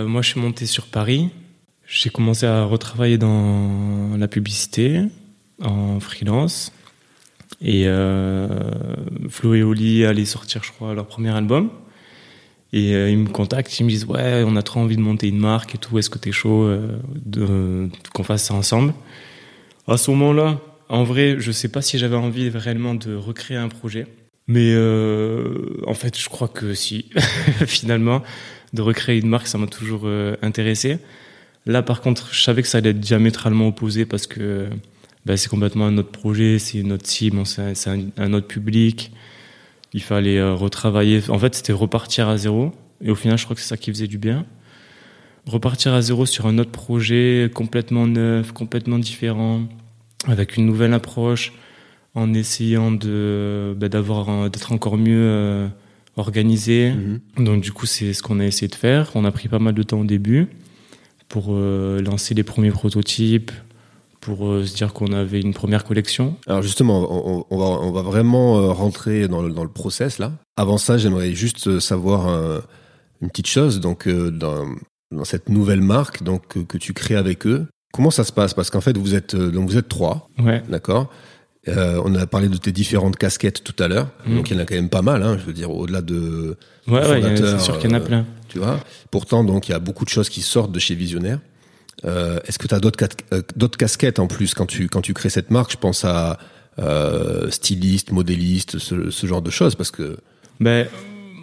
[0.08, 1.30] Moi, je suis monté sur Paris.
[1.88, 5.02] J'ai commencé à retravailler dans la publicité
[5.64, 6.72] en freelance.
[7.60, 7.86] Et
[9.30, 11.72] Flo et Oli allaient sortir, je crois, leur premier album.
[12.74, 15.28] Et euh, ils me contactent, ils me disent ouais, on a trop envie de monter
[15.28, 15.98] une marque et tout.
[15.98, 18.94] Est-ce que t'es chaud euh, de, qu'on fasse ça ensemble?
[19.88, 23.70] À ce moment-là, en vrai, je sais pas si j'avais envie réellement de recréer un
[23.70, 24.08] projet,
[24.48, 27.10] mais euh, en fait, je crois que si.
[27.66, 28.22] Finalement,
[28.74, 31.00] de recréer une marque, ça m'a toujours euh, intéressé.
[31.66, 34.68] Là, par contre, je savais que ça allait être diamétralement opposé parce que
[35.26, 39.12] ben, c'est complètement un autre projet, c'est une autre cible, c'est un, autre public.
[39.94, 41.22] Il fallait euh, retravailler.
[41.30, 42.72] En fait, c'était repartir à zéro.
[43.02, 44.46] Et au final, je crois que c'est ça qui faisait du bien.
[45.48, 49.64] Repartir à zéro sur un autre projet complètement neuf, complètement différent,
[50.28, 51.52] avec une nouvelle approche,
[52.14, 55.68] en essayant de ben, d'avoir d'être encore mieux euh,
[56.16, 56.92] organisé.
[56.92, 57.44] Mm-hmm.
[57.44, 59.12] Donc du coup, c'est ce qu'on a essayé de faire.
[59.16, 60.48] On a pris pas mal de temps au début
[61.28, 63.52] pour euh, lancer les premiers prototypes,
[64.20, 66.36] pour euh, se dire qu'on avait une première collection.
[66.46, 70.34] Alors justement, on, va, on va vraiment rentrer dans le, dans le process là.
[70.56, 72.62] Avant ça, j'aimerais juste savoir
[73.22, 73.80] une petite chose.
[73.80, 74.66] Donc dans,
[75.12, 78.54] dans, cette nouvelle marque donc que tu crées avec eux, comment ça se passe?
[78.54, 80.64] Parce qu'en fait, vous êtes donc vous êtes trois, ouais.
[80.70, 81.12] d'accord?
[81.68, 84.36] Euh, on a parlé de tes différentes casquettes tout à l'heure, mmh.
[84.36, 85.22] donc il y en a quand même pas mal.
[85.22, 88.26] Hein, je veux dire, au-delà de ouais, ouais c'est sûr qu'il y en a plein.
[88.50, 88.80] tu vois.
[89.12, 91.40] Pourtant, donc il y a beaucoup de choses qui sortent de chez Visionnaire.
[92.04, 92.98] Euh, Est-ce que tu as d'autres
[93.32, 95.72] euh, d'autres casquettes en plus quand tu quand tu crées cette marque?
[95.72, 96.40] Je pense à
[96.80, 100.18] euh, styliste, modéliste, ce, ce, genre de choses, parce que.
[100.60, 100.88] Ben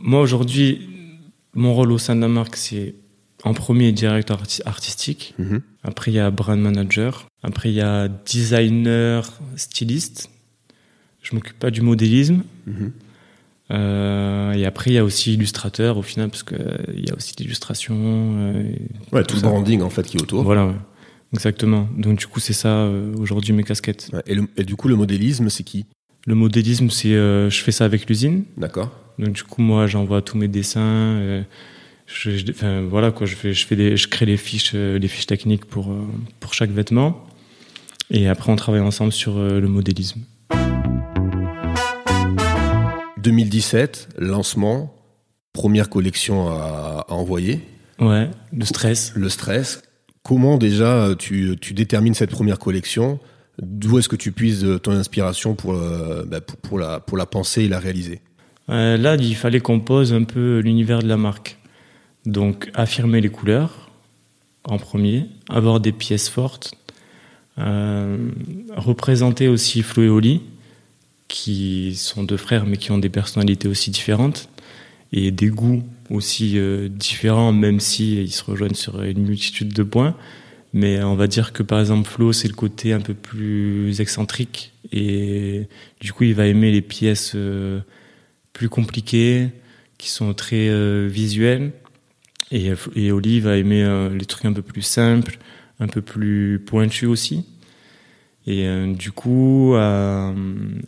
[0.02, 0.88] moi aujourd'hui,
[1.54, 2.96] mon rôle au sein de la marque, c'est
[3.44, 5.34] en premier directeur artistique.
[5.38, 5.60] Mhm.
[5.82, 7.26] Après, il y a brand manager.
[7.42, 10.28] Après, il y a designer, styliste.
[11.22, 12.42] Je m'occupe pas du modélisme.
[12.66, 12.92] Mhm.
[13.70, 17.34] Euh, et après, il y a aussi illustrateur au final, parce qu'il y a aussi
[17.38, 17.94] l'illustration.
[17.98, 18.72] euh,
[19.12, 20.42] Ouais, tout le branding en fait qui est autour.
[20.42, 20.74] Voilà, ouais.
[21.34, 21.88] exactement.
[21.96, 24.08] Donc, du coup, c'est ça euh, aujourd'hui mes casquettes.
[24.12, 25.84] Ouais, Et, le- et du coup, le modélisme, c'est qui?
[26.26, 28.44] Le modélisme, c'est euh, je fais ça avec l'usine.
[28.56, 28.90] D'accord.
[29.18, 30.80] Donc du coup, moi, j'envoie tous mes dessins.
[32.08, 34.72] Euh, je, je- enfin, voilà quoi, je fais, je fais des, je crée les fiches,
[34.74, 36.00] euh, les fiches techniques pour euh,
[36.40, 37.24] pour chaque vêtement.
[38.10, 40.20] Et après, on travaille ensemble sur euh, le modélisme.
[43.18, 44.94] 2017, lancement,
[45.52, 47.60] première collection à, à envoyer.
[48.00, 49.12] Ouais, le stress.
[49.16, 49.82] Le stress.
[50.22, 53.18] Comment déjà tu, tu détermines cette première collection?
[53.60, 57.26] D'où est-ce que tu puises ton inspiration pour, euh, bah, pour, pour la, pour la
[57.26, 58.20] penser et la réaliser?
[58.70, 61.57] Euh, là, il fallait qu'on pose un peu l'univers de la marque.
[62.26, 63.88] Donc, affirmer les couleurs
[64.64, 66.74] en premier, avoir des pièces fortes,
[67.58, 68.30] euh,
[68.76, 70.42] représenter aussi Flo et Oli,
[71.26, 74.48] qui sont deux frères mais qui ont des personnalités aussi différentes
[75.12, 79.82] et des goûts aussi euh, différents, même si ils se rejoignent sur une multitude de
[79.82, 80.14] points.
[80.74, 84.72] Mais on va dire que par exemple Flo, c'est le côté un peu plus excentrique
[84.92, 85.66] et
[86.00, 87.80] du coup, il va aimer les pièces euh,
[88.52, 89.48] plus compliquées,
[89.96, 91.72] qui sont très visuelles.
[92.50, 95.38] Et, et Oli va aimer euh, les trucs un peu plus simples,
[95.80, 97.44] un peu plus pointus aussi.
[98.46, 100.32] Et euh, du coup, à,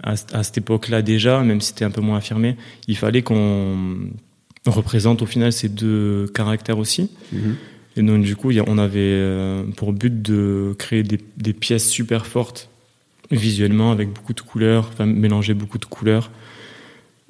[0.02, 2.56] à, à cette époque-là déjà, même si c'était un peu moins affirmé,
[2.88, 4.08] il fallait qu'on
[4.66, 7.10] représente au final ces deux caractères aussi.
[7.96, 11.86] Et donc du coup, a- on avait euh, pour but de créer des, des pièces
[11.88, 12.70] super fortes
[13.30, 16.30] visuellement avec beaucoup de couleurs, enfin mélanger beaucoup de couleurs.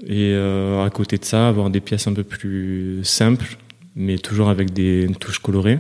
[0.07, 3.59] Et euh, à côté de ça, avoir des pièces un peu plus simples,
[3.97, 5.79] mais toujours avec des touches colorées.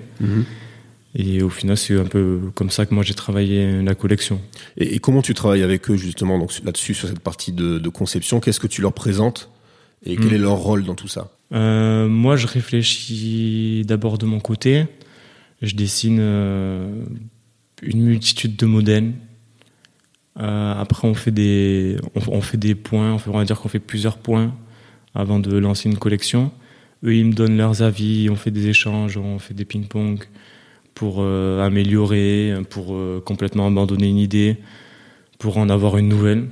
[1.17, 4.41] Et au final, c'est un peu comme ça que moi j'ai travaillé la collection.
[4.77, 7.89] Et, et comment tu travailles avec eux justement donc là-dessus sur cette partie de, de
[7.89, 8.39] conception?
[8.39, 9.51] Qu'est-ce que tu leur présentes?
[10.07, 10.35] Et quel Mm.
[10.35, 11.33] est leur rôle dans tout ça?
[11.53, 14.87] Euh, moi, je réfléchis d'abord de mon côté.
[15.63, 16.89] Je dessine euh,
[17.83, 19.11] une multitude de modèles.
[20.39, 23.13] Euh, après, on fait des, on, on fait des points.
[23.15, 24.55] On, fait- on va dire qu'on fait plusieurs points
[25.15, 26.53] avant de lancer une collection.
[27.05, 28.29] Eux, ils me donnent leurs avis.
[28.31, 30.23] On fait des échanges, on fait des ping-pong
[30.95, 34.59] pour euh, améliorer, pour euh, complètement abandonner une idée,
[35.39, 36.49] pour en avoir une nouvelle.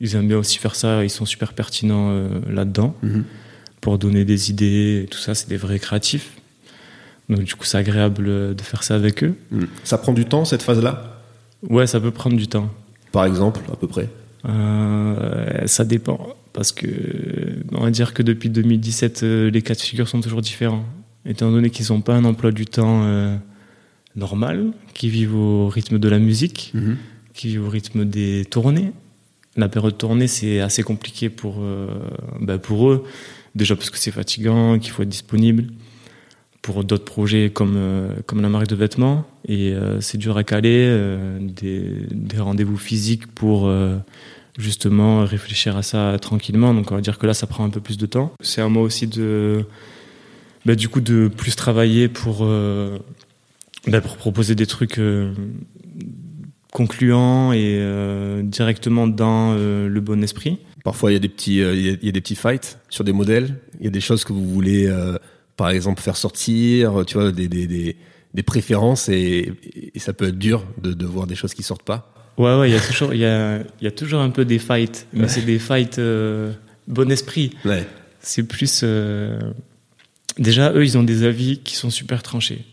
[0.00, 1.04] Ils aiment bien aussi faire ça.
[1.04, 2.96] Ils sont super pertinents euh, là-dedans
[3.80, 6.32] pour donner des idées et tout ça, c'est des vrais créatifs.
[7.28, 9.34] Donc du coup, c'est agréable de faire ça avec eux.
[9.50, 9.64] Mm.
[9.84, 11.20] Ça prend du temps cette phase-là?
[11.68, 12.70] Ouais, ça peut prendre du temps.
[13.12, 14.08] Par exemple, à peu près?
[15.66, 16.86] Ça dépend parce que
[17.72, 20.86] on va dire que depuis 2017, euh, les cas de figure sont toujours différents.
[21.26, 23.36] Étant donné qu'ils n'ont pas un emploi du temps euh,
[24.14, 26.72] normal, qui vivent au rythme de la musique,
[27.32, 28.92] qui vivent au rythme des tournées.
[29.56, 31.88] La période tournée, c'est assez compliqué pour, euh,
[32.40, 33.04] bah, pour eux.
[33.54, 35.66] Déjà parce que c'est fatigant, qu'il faut être disponible.
[36.60, 39.26] Pour d'autres projets comme, euh, comme la marque de vêtements.
[39.48, 40.88] Et c'est dur à caler.
[41.40, 43.70] des, des rendez-vous physiques pour
[44.58, 46.74] justement réfléchir à ça tranquillement.
[46.74, 48.32] Donc on va dire que là, ça prend un peu plus de temps.
[48.40, 49.64] C'est à moi aussi de,
[50.64, 52.98] bah, du coup, de plus travailler pour, euh,
[53.88, 55.32] bah, pour proposer des trucs euh,
[56.72, 60.58] concluants et euh, directement dans le bon esprit.
[60.84, 63.58] Parfois, il y a des petits, il y a- des petits fights sur des modèles.
[63.80, 64.92] Il y a des choses que vous voulez,
[65.56, 67.04] par exemple, faire sortir.
[67.06, 67.96] Tu vois, des, des, des,
[68.34, 69.52] des préférences et,
[69.94, 72.12] et ça peut être dur de, de voir des choses qui sortent pas.
[72.36, 74.58] Ouais, ouais, il y a toujours, il y a, y a toujours un peu des
[74.58, 76.52] fights, mais c'est des fights euh,
[76.88, 77.50] bon esprit.
[77.64, 77.86] Ouais.
[78.20, 78.80] C'est plus.
[78.82, 79.38] euh,
[80.38, 82.64] Déjà, eux, ils ont des avis qui sont super tranchés.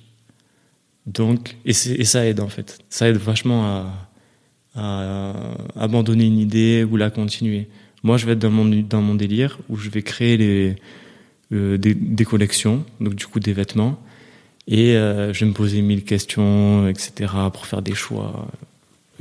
[1.06, 2.80] Donc, et, et ça aide en fait.
[2.90, 4.10] Ça aide vachement à,
[4.76, 5.34] à
[5.80, 7.68] abandonner une idée ou la continuer.
[8.04, 10.76] Moi, je vais être dans mon, dans mon délire où je vais créer les,
[11.54, 14.02] euh, des, des collections, donc du coup des vêtements,
[14.68, 18.48] et je vais me poser mille questions, etc., pour faire des choix,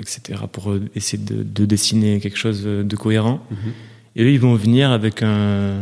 [0.00, 3.40] etc., pour euh, essayer de, de dessiner quelque chose de cohérent.
[4.16, 5.76] Et eux, ils vont venir avec un,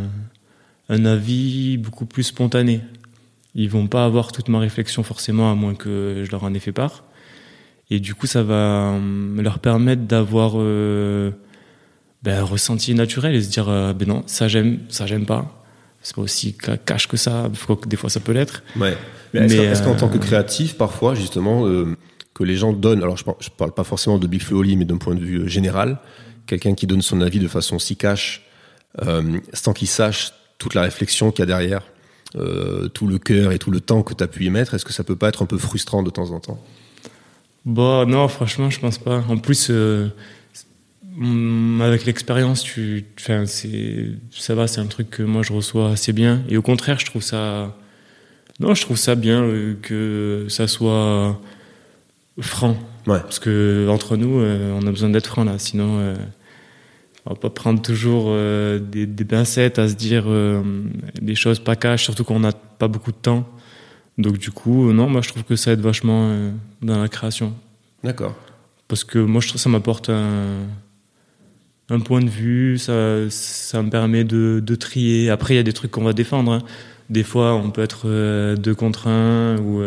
[0.89, 2.81] un avis beaucoup plus spontané.
[3.55, 6.59] Ils vont pas avoir toute ma réflexion forcément, à moins que je leur en ai
[6.61, 7.05] fait part.
[7.91, 11.31] Et du coup, ça va hum, leur permettre d'avoir euh,
[12.23, 15.55] ben, un ressenti naturel et se dire euh, ben non, ça j'aime, ça j'aime pas.
[16.03, 17.49] C'est pas aussi ca- cash que ça,
[17.87, 18.63] des fois ça peut l'être.
[18.79, 18.97] Ouais.
[19.35, 21.97] Mais est-ce qu'en- euh, tant que créatif, parfois, justement, euh,
[22.39, 24.97] que les gens donnent, alors je parle, pas forcément de Big Flo Oli, mais d'un
[24.97, 25.99] point de vue euh, général,
[26.47, 28.47] quelqu'un qui donne son avis de façon si cash,
[29.03, 31.83] euh, sans qu'il sache toute la réflexion qu'il y a derrière,
[32.93, 34.93] tout le cœur et tout le temps que tu as pu y mettre, est-ce que
[34.93, 36.63] ça peut pas être un peu frustrant de temps en temps?
[37.65, 39.25] Bon, bah, non, franchement, je pense pas.
[39.29, 39.71] En plus,
[41.17, 46.43] mm, avec l'expérience, tu, ça va, c'est un truc que moi je reçois assez bien.
[46.51, 47.75] Et au contraire, je trouve ça,
[48.61, 49.43] non, je trouve ça bien
[49.81, 51.41] que ça soit
[52.41, 52.77] franc.
[53.05, 56.15] Parce que entre nous, on a besoin d'être franc là, sinon
[57.29, 60.63] on va pas prendre toujours euh, des, des, pincettes à se dire euh,
[61.21, 63.47] des choses pas cash, surtout qu'on n'a pas beaucoup de temps.
[64.17, 67.53] Donc du coup, non, moi je trouve que ça aide vachement euh, dans la création.
[68.03, 68.35] D'accord.
[68.89, 70.69] Parce que moi je trouve que ça m'apporte un,
[71.91, 75.29] un, point de vue, ça, ça me permet de, de trier.
[75.29, 76.53] Après, il y a des trucs qu'on va défendre.
[76.53, 76.63] Hein.
[77.11, 79.83] Des fois, on peut être deux contre un ou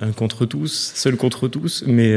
[0.00, 1.84] un contre tous, seul contre tous.
[1.86, 2.14] Mais,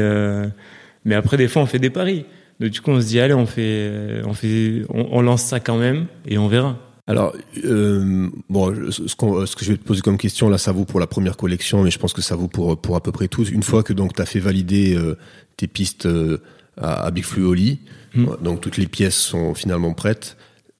[1.04, 2.24] mais après, des fois, on fait des paris.
[2.60, 5.78] Donc, du coup, on se dit, allez, on fait, on fait, on, lance ça quand
[5.78, 6.78] même et on verra.
[7.06, 10.84] Alors, euh, bon, ce, ce, que je vais te poser comme question, là, ça vaut
[10.84, 13.28] pour la première collection, mais je pense que ça vaut pour, pour à peu près
[13.28, 13.50] tous.
[13.50, 15.16] Une fois que donc tu as fait valider euh,
[15.56, 16.38] tes pistes euh,
[16.76, 17.80] à, Big Flu Oli,
[18.14, 18.26] hmm.
[18.42, 20.36] donc toutes les pièces sont finalement prêtes,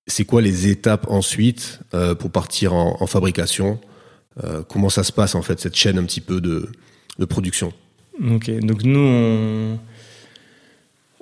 [0.06, 3.80] c'est quoi les étapes ensuite euh, pour partir en, en fabrication?
[4.68, 6.68] Comment ça se passe en fait, cette chaîne un petit peu de,
[7.18, 7.72] de production?
[8.22, 9.78] Ok, donc nous, on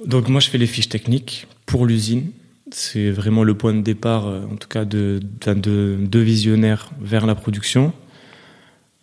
[0.06, 2.30] donc moi je fais les fiches techniques pour l'usine.
[2.70, 7.34] C'est vraiment le point de départ, euh, en tout cas, de, de, visionnaires vers la
[7.34, 7.92] production.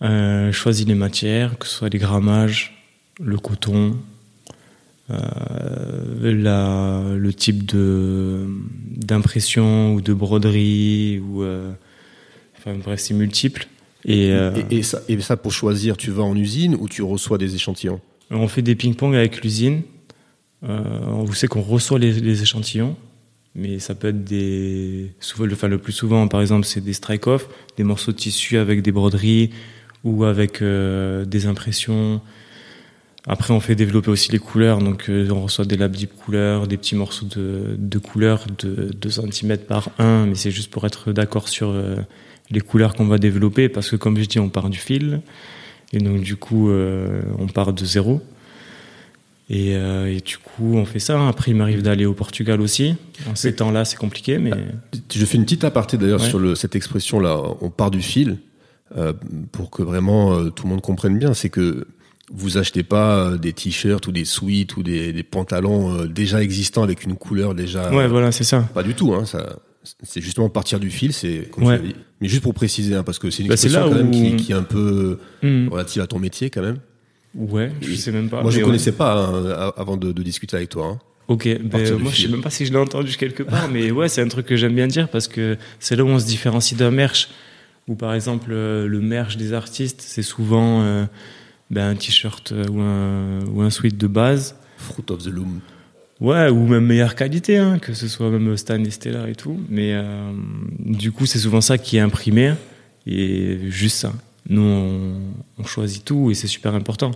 [0.01, 2.85] Euh, choisis les matières, que ce soit les grammages,
[3.19, 3.97] le coton,
[5.09, 8.47] euh, le type de
[8.91, 11.43] d'impression ou de broderie ou
[12.57, 13.67] enfin bref c'est multiple
[14.05, 14.33] et,
[14.69, 17.99] et, ça, et ça pour choisir tu vas en usine ou tu reçois des échantillons?
[18.31, 19.81] On fait des ping-pong avec l'usine
[20.67, 22.95] euh, on sait qu'on reçoit les, échantillons,
[23.55, 25.11] mais ça peut être des.
[25.19, 28.81] Souvent, le, le plus souvent, par exemple, c'est des strike-off, des morceaux de tissu avec
[28.81, 29.51] des broderies
[30.03, 32.21] ou avec euh, des impressions.
[33.27, 36.67] Après, on fait développer aussi les couleurs, donc euh, on reçoit des labs deep couleurs,
[36.67, 40.85] des petits morceaux de, de couleurs de 2 cm par 1, mais c'est juste pour
[40.85, 41.73] être d'accord sur
[42.51, 45.21] les couleurs qu'on va développer, parce que comme je dis, on part du fil,
[45.93, 48.21] et donc du coup, on part de zéro.
[49.51, 51.27] Euh, et, du coup, on fait ça.
[51.27, 52.95] Après, il m'arrive d'aller au Portugal aussi.
[53.29, 54.51] En ces temps-là, c'est compliqué, mais.
[54.53, 57.41] Ah, je fais une petite aparté d'ailleurs sur cette expression-là.
[57.61, 58.37] On part du fil
[58.97, 59.13] euh,
[59.51, 61.33] pour que vraiment euh, tout le monde comprenne bien.
[61.33, 61.87] C'est que
[62.33, 67.15] vous achetez pas des t-shirts ou des suites ou des, pantalons déjà existants avec une
[67.15, 67.93] couleur déjà.
[67.93, 68.61] Ouais, voilà, c'est ça.
[68.73, 69.13] Pas du tout.
[69.13, 69.57] Hein, ça,
[70.03, 71.13] c'est justement partir du fil.
[71.13, 71.49] C'est
[72.21, 74.55] mais juste pour préciser, hein, parce que c'est une bah, expression quand même qui, est
[74.55, 75.67] un peu hmm.
[75.69, 76.79] relative à ton métier quand même.
[77.35, 78.41] Ouais, je sais même pas.
[78.41, 80.87] Moi, je ne connaissais pas hein, avant de, discuter avec toi.
[80.87, 80.99] Hein.
[81.27, 84.07] Ok, ben, moi je sais même pas si je l'ai entendu quelque part, mais ouais,
[84.09, 86.77] c'est un truc que j'aime bien dire parce que c'est là où on se différencie
[86.77, 87.29] d'un merch.
[87.87, 91.05] Ou par exemple, euh, le merch des artistes, c'est souvent euh,
[91.69, 94.55] ben, un t-shirt euh, ou un, ou un sweat de base.
[94.77, 95.61] Fruit of the Loom.
[96.21, 99.59] Ouais, ou même meilleure qualité, hein, que ce soit même Stan et Stella et tout.
[99.69, 99.93] Mais
[100.79, 102.53] du coup, c'est souvent ça qui est imprimé
[103.05, 104.13] et juste ça.
[104.47, 104.61] Nous,
[105.57, 107.11] on, choisit tout et c'est super important.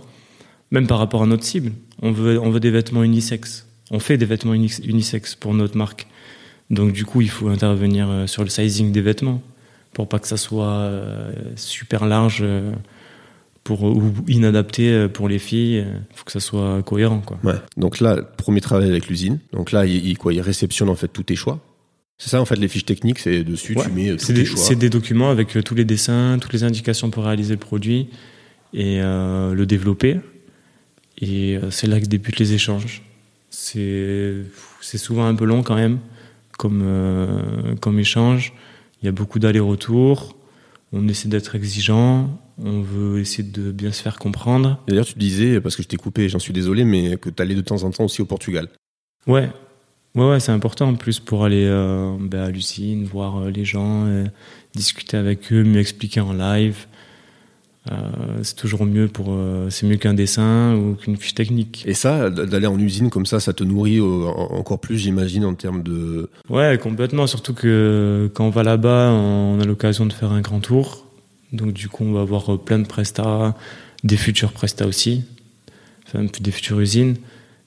[0.70, 1.72] Même par rapport à notre cible.
[2.02, 3.66] On veut, on veut des vêtements unisexes.
[3.90, 6.06] On fait des vêtements unisexes pour notre marque.
[6.70, 9.42] Donc, du coup, il faut intervenir euh, sur le sizing des vêtements
[9.92, 12.72] pour pas que ça soit euh, super large euh,
[13.64, 15.84] pour, ou inadapté pour les filles.
[16.10, 17.20] Il faut que ça soit cohérent.
[17.20, 17.38] Quoi.
[17.44, 17.58] Ouais.
[17.76, 19.38] Donc là, premier travail avec l'usine.
[19.52, 21.60] Donc là, il, quoi, il réceptionne en fait tous tes choix.
[22.20, 24.58] C'est ça en fait les fiches techniques, c'est dessus tu mets tous des, choix.
[24.58, 28.10] C'est des documents avec euh, tous les dessins, toutes les indications pour réaliser le produit
[28.74, 30.20] et euh, le développer.
[31.16, 33.02] Et euh, c'est là que débutent les échanges.
[33.48, 34.34] C'est
[34.82, 35.98] c'est souvent un peu long quand même
[36.58, 36.84] comme
[37.80, 38.52] comme échange.
[39.02, 40.36] Il y a beaucoup d'allers-retours.
[40.92, 42.38] On essaie d'être exigeant.
[42.62, 44.82] On veut essayer de bien se faire comprendre.
[44.86, 47.54] D'ailleurs, tu disais, parce que je t'ai coupé, j'en suis désolé, mais que tu allais
[47.54, 48.68] de temps en temps aussi au Portugal.
[49.26, 49.50] Ouais,
[50.16, 53.64] Ouais, ouais c'est important en plus pour aller euh, ben, à l'usine, voir euh, les
[53.64, 54.24] gens, euh,
[54.74, 56.86] discuter avec eux, mieux expliquer en live.
[57.90, 57.94] Euh,
[58.42, 59.34] c'est toujours mieux pour,
[59.70, 61.82] c'est mieux qu'un dessin ou qu'une fiche technique.
[61.86, 65.82] Et ça, d'aller en usine comme ça, ça te nourrit encore plus, j'imagine, en termes
[65.82, 66.28] de.
[66.50, 67.26] Ouais, complètement.
[67.26, 71.06] Surtout que quand on va là-bas, on a l'occasion de faire un grand tour.
[71.52, 73.56] Donc du coup, on va voir plein de prestats,
[74.04, 75.24] des futurs prestats aussi,
[76.06, 77.16] enfin des futures usines.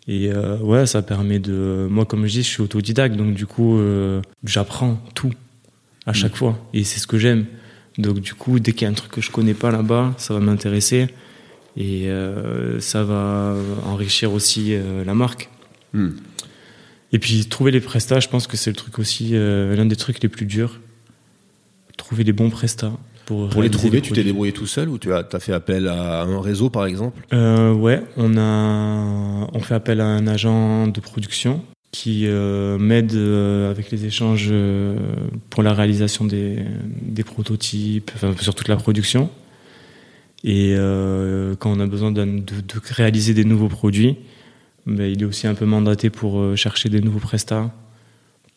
[0.07, 1.87] Et euh, ouais, ça permet de.
[1.89, 5.33] Moi, comme je dis, je suis autodidacte, donc du coup, euh, j'apprends tout
[6.05, 6.37] à chaque mm.
[6.37, 6.69] fois.
[6.73, 7.45] Et c'est ce que j'aime.
[7.97, 10.33] Donc du coup, dès qu'il y a un truc que je connais pas là-bas, ça
[10.33, 11.07] va m'intéresser
[11.77, 15.49] et euh, ça va enrichir aussi la marque.
[15.93, 16.09] Mm.
[17.11, 20.21] Et puis trouver les prestats, je pense que c'est le truc aussi l'un des trucs
[20.23, 20.79] les plus durs.
[21.95, 22.93] Trouver les bons prestats.
[23.25, 25.87] Pour, Pour les trouver, tu t'es débrouillé tout seul ou tu as, as fait appel
[25.87, 27.25] à un réseau par exemple?
[27.33, 33.13] Euh, ouais, on a, on fait appel à un agent de production qui euh, m'aide
[33.13, 34.51] euh, avec les échanges
[35.49, 36.65] pour la réalisation des,
[37.01, 39.29] des prototypes, enfin sur toute la production.
[40.43, 40.75] Et
[41.59, 42.43] quand on a besoin de, de
[42.89, 44.17] réaliser des nouveaux produits,
[44.85, 47.71] ben, il est aussi un peu mandaté pour chercher des nouveaux prestats,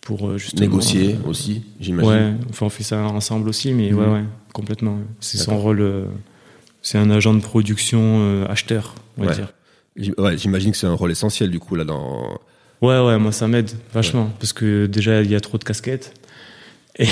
[0.06, 2.10] pour euh, justement Négocier euh, aussi, j'imagine.
[2.12, 3.98] Ouais, enfin on fait ça ensemble aussi, mais Mhm.
[3.98, 5.00] ouais, ouais, complètement.
[5.18, 5.80] C'est son rôle.
[5.80, 6.04] euh,
[6.80, 9.34] c'est un agent de production euh, acheteur, on va Ouais.
[9.34, 9.52] dire.
[10.16, 12.38] Ouais, J'imagine que c'est un rôle essentiel du coup là dans.
[12.82, 16.14] Ouais, ouais, moi ça m'aide vachement parce que déjà il y a trop de casquettes
[16.98, 17.08] et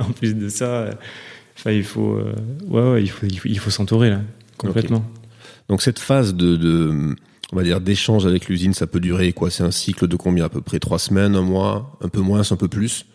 [0.00, 0.90] en plus de ça,
[1.56, 2.18] enfin il faut,
[2.68, 4.20] ouais, ouais, il faut, il faut, s'entourer là,
[4.58, 5.04] complètement.
[5.68, 7.14] Donc cette phase de, de
[7.52, 10.44] on va dire d'échange avec l'usine, ça peut durer quoi C'est un cycle de combien
[10.44, 13.06] à peu près Trois semaines, un mois, un peu moins, un peu plus?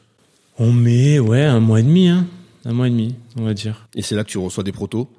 [0.60, 2.26] On met, ouais, un mois et demi, hein,
[2.66, 3.88] un mois et demi, on va dire.
[3.96, 5.10] Et c'est là que tu reçois des protos?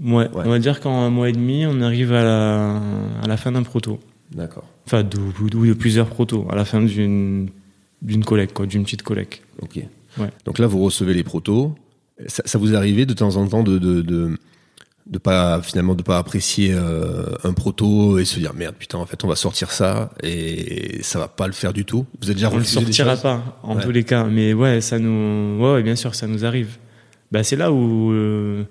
[0.00, 0.28] Ouais, Ouais.
[0.44, 2.76] on va dire qu'en un mois et demi, on arrive à la,
[3.22, 3.98] à la fin d'un proto.
[4.32, 4.64] D'accord.
[4.86, 7.48] Enfin, de, ou de plusieurs protos, à la fin d'une
[8.02, 9.42] d'une collecte, quoi, d'une petite collecte.
[9.62, 9.80] Ok.
[10.18, 10.30] Ouais.
[10.44, 11.74] Donc là, vous recevez les protos.
[12.26, 14.36] Ça, ça vous est arrivé de temps en temps de de, de,
[15.06, 19.06] de pas finalement de pas apprécier euh, un proto et se dire merde putain en
[19.06, 22.06] fait on va sortir ça et ça va pas le faire du tout.
[22.20, 23.82] Vous êtes déjà On des sortira pas, en Ouais.
[23.84, 24.24] tous les cas.
[24.24, 26.78] Mais ouais, ça nous, ouais, ouais, bien sûr, ça nous arrive.
[27.30, 28.64] Bah, c'est là où, euh,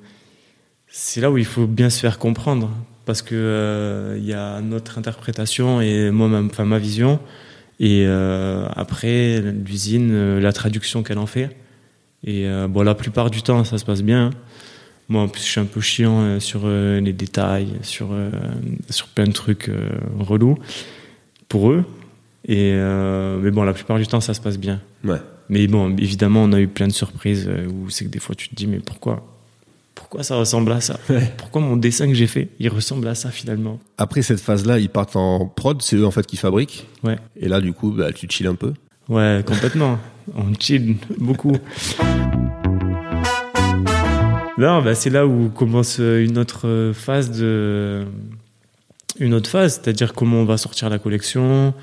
[0.90, 2.70] c'est là où il faut bien se faire comprendre,
[3.06, 7.20] parce que euh, il y a notre interprétation et moi, ma, enfin ma vision,
[7.80, 8.06] et
[8.76, 11.56] après l'usine, la traduction qu'elle en fait.
[12.26, 14.32] Et bon, la plupart du temps, ça se passe bien.
[15.08, 18.32] Moi, en plus, je suis un peu chiant euh, sur euh, les détails, sur euh,
[18.90, 19.70] sur plein de trucs
[20.20, 20.58] relous
[21.48, 21.86] pour eux.
[22.48, 24.80] Et mais bon, la plupart du temps, ça se passe bien.
[25.04, 25.18] Ouais.
[25.50, 28.50] Mais bon, évidemment, on a eu plein de surprises où c'est que des fois, tu
[28.50, 29.26] te dis, mais pourquoi?
[29.96, 31.00] Pourquoi ça ressemble à ça?
[31.38, 33.80] Pourquoi mon dessin que j'ai fait, il ressemble à ça finalement?
[33.98, 36.86] Après cette phase-là, ils partent en prod, c'est eux en fait qui fabriquent.
[37.04, 37.18] Ouais.
[37.40, 38.74] Et là, du coup, bah, tu chill un peu.
[39.10, 39.98] Ouais, complètement.
[40.36, 41.58] on chill beaucoup.
[44.58, 48.06] Non, bah, c'est là où commence euh, une autre phase de.
[49.20, 51.74] Une autre phase, c'est-à-dire comment on va sortir la collection,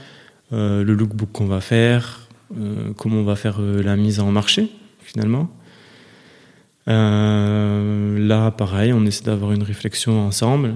[0.53, 4.31] euh, le lookbook qu'on va faire, euh, comment on va faire euh, la mise en
[4.31, 5.51] marché, finalement.
[6.89, 10.75] Euh, là, pareil, on essaie d'avoir une réflexion ensemble.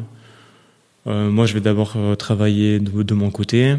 [1.06, 3.76] Euh, moi, je vais d'abord euh, travailler de, mon côté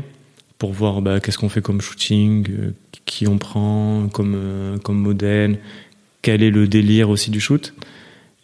[0.57, 2.71] pour voir bah, qu'est-ce qu'on fait comme shooting, euh,
[3.05, 5.59] qui on prend euh, comme modèle,
[6.21, 7.73] quel est le délire aussi du shoot.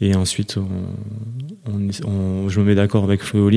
[0.05, 3.49] Et ensuite, on, on- on- je me mets d'accord avec Flo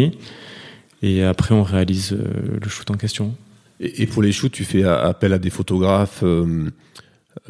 [1.03, 3.35] et après, on réalise euh, le shoot en question.
[3.81, 6.71] Et, et pour les shoots, tu fais a- appel à des photographes euh,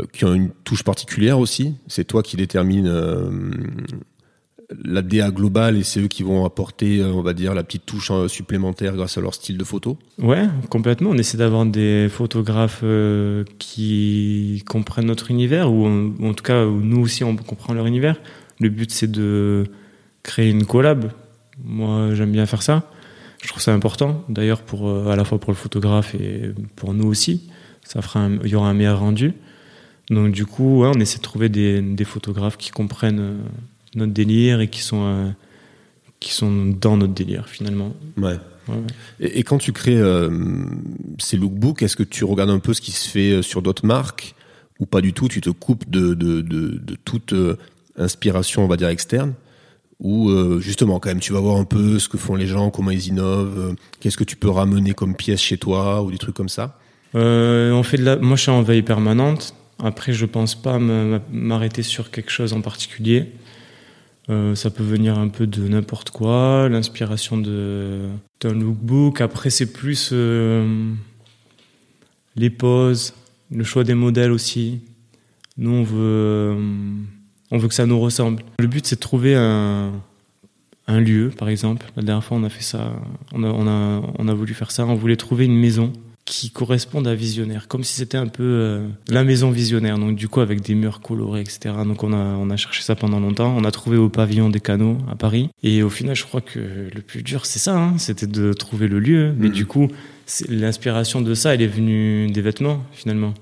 [0.00, 1.74] euh, qui ont une touche particulière aussi.
[1.88, 3.50] C'est toi qui détermine euh,
[4.82, 8.10] la DA globale et c'est eux qui vont apporter, on va dire, la petite touche
[8.28, 9.98] supplémentaire grâce à leur style de photo.
[10.18, 11.10] Ouais, complètement.
[11.10, 12.82] On essaie d'avoir des photographes
[13.58, 18.16] qui comprennent notre univers, ou en, en tout cas, nous aussi, on comprend leur univers.
[18.60, 19.64] Le but, c'est de
[20.22, 21.12] créer une collab.
[21.62, 22.90] Moi, j'aime bien faire ça.
[23.42, 26.94] Je trouve ça important, d'ailleurs, pour euh, à la fois pour le photographe et pour
[26.94, 27.48] nous aussi.
[27.84, 29.34] Ça fera, un- il y aura un meilleur rendu.
[30.10, 33.36] Donc, du coup, ouais, on essaie de trouver des, des photographes qui comprennent euh,
[33.94, 35.30] notre délire et qui sont euh,
[36.18, 37.94] qui sont dans notre délire finalement.
[38.16, 38.36] Ouais.
[39.20, 40.30] Et, et quand tu crées euh,
[41.18, 44.34] ces lookbooks, est-ce que tu regardes un peu ce qui se fait sur d'autres marques
[44.80, 45.28] ou pas du tout?
[45.28, 47.32] Tu te coupes de, de, de, de toute
[47.98, 49.34] inspiration, on va dire, externe
[50.00, 52.70] ou euh, justement quand même tu vas voir un peu ce que font les gens,
[52.70, 56.18] comment ils innovent, euh, qu'est-ce que tu peux ramener comme pièce chez toi ou des
[56.18, 56.78] trucs comme ça
[57.14, 58.16] Euh, on fait de la...
[58.16, 59.54] Moi, je suis en veille permanente.
[59.82, 63.32] Après, je pense pas m'arrêter sur quelque chose en particulier.
[64.28, 69.20] Euh, ça peut venir un peu de n'importe quoi, l'inspiration d'un lookbook.
[69.20, 70.12] Après, c'est plus
[72.36, 73.14] les poses,
[73.50, 74.80] le choix des modèles aussi.
[75.58, 76.56] Nous, on veut,
[77.50, 78.42] on veut que ça nous ressemble.
[78.58, 79.92] Le but, c'est de trouver un,
[80.88, 81.86] un lieu, par exemple.
[81.96, 82.92] La dernière fois, on a fait ça.
[83.32, 84.86] On a, on a, on a voulu faire ça.
[84.86, 85.92] On voulait trouver une maison
[86.24, 89.96] qui corresponde à Visionnaire, comme si c'était un peu euh, la maison Visionnaire.
[89.96, 91.72] Donc du coup avec des murs colorés, etc.
[91.84, 93.54] Donc on a on a cherché ça pendant longtemps.
[93.56, 95.50] On a trouvé au pavillon des canaux à Paris.
[95.62, 96.58] Et au final, je crois que
[96.92, 99.32] le plus dur c'est ça, hein, c'était de trouver le lieu.
[99.38, 99.52] Mais Mhm.
[99.54, 99.86] du coup,
[100.48, 103.32] l'inspiration de ça, elle est venue des vêtements finalement,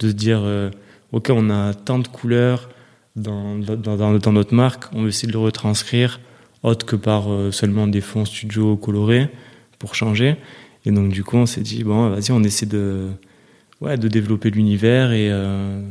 [0.00, 0.70] de se dire euh,
[1.12, 2.68] ok, on a tant de couleurs
[3.16, 6.20] dans dans, dans, notre marque, on essayer de le retranscrire
[6.62, 9.28] autre que par euh, seulement des fonds studio colorés
[9.78, 10.36] pour changer.
[10.86, 13.10] Et donc du coup, on s'est dit bon, vas-y, on essaie de
[13.80, 15.82] ouais de développer l'univers et, euh,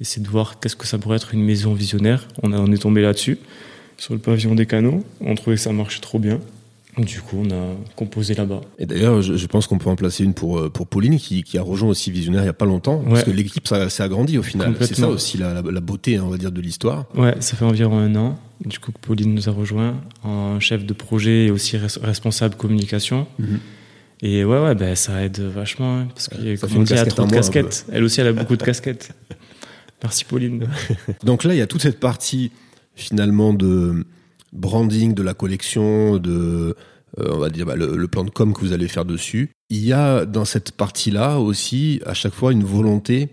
[0.00, 2.26] essayer de voir qu'est-ce que ça pourrait être une maison visionnaire.
[2.42, 3.38] On, a, on est tombé là-dessus,
[3.96, 5.04] sur le pavillon des canaux.
[5.20, 6.40] On trouvait que ça marchait trop bien.
[6.98, 8.60] Du coup, on a composé là-bas.
[8.78, 11.42] Et d'ailleurs, je, je, pense qu'on peut en placer une pour euh, pour Pauline qui,
[11.42, 13.10] qui a rejoint aussi Visionnaire il y a pas longtemps, ouais.
[13.10, 14.76] parce que l'équipe s'est agrandie au final.
[14.80, 17.06] C'est ça aussi la, la, la beauté, on va dire, de l'histoire.
[17.16, 18.38] Ouais, ça fait environ un an.
[18.64, 23.26] Du coup, Pauline nous a rejoint en chef de projet et aussi res responsable communication.
[23.38, 23.58] Mm -hmm.
[24.22, 26.44] Et ouais, ouais, ben ça aide vachement hein, parce qu'il
[26.84, 27.86] dit, a trop de casquettes.
[27.92, 29.10] Elle aussi, elle a beaucoup de casquettes.
[30.02, 30.68] Merci Pauline.
[31.24, 32.50] Donc là, il y a toute cette partie
[32.94, 34.06] finalement de
[34.54, 36.76] branding de la collection, de
[37.20, 39.50] euh, on va dire bah, le, le, plan de com que vous allez faire dessus.
[39.70, 43.28] Il y a dans cette partie-là aussi à chaque fois une volonté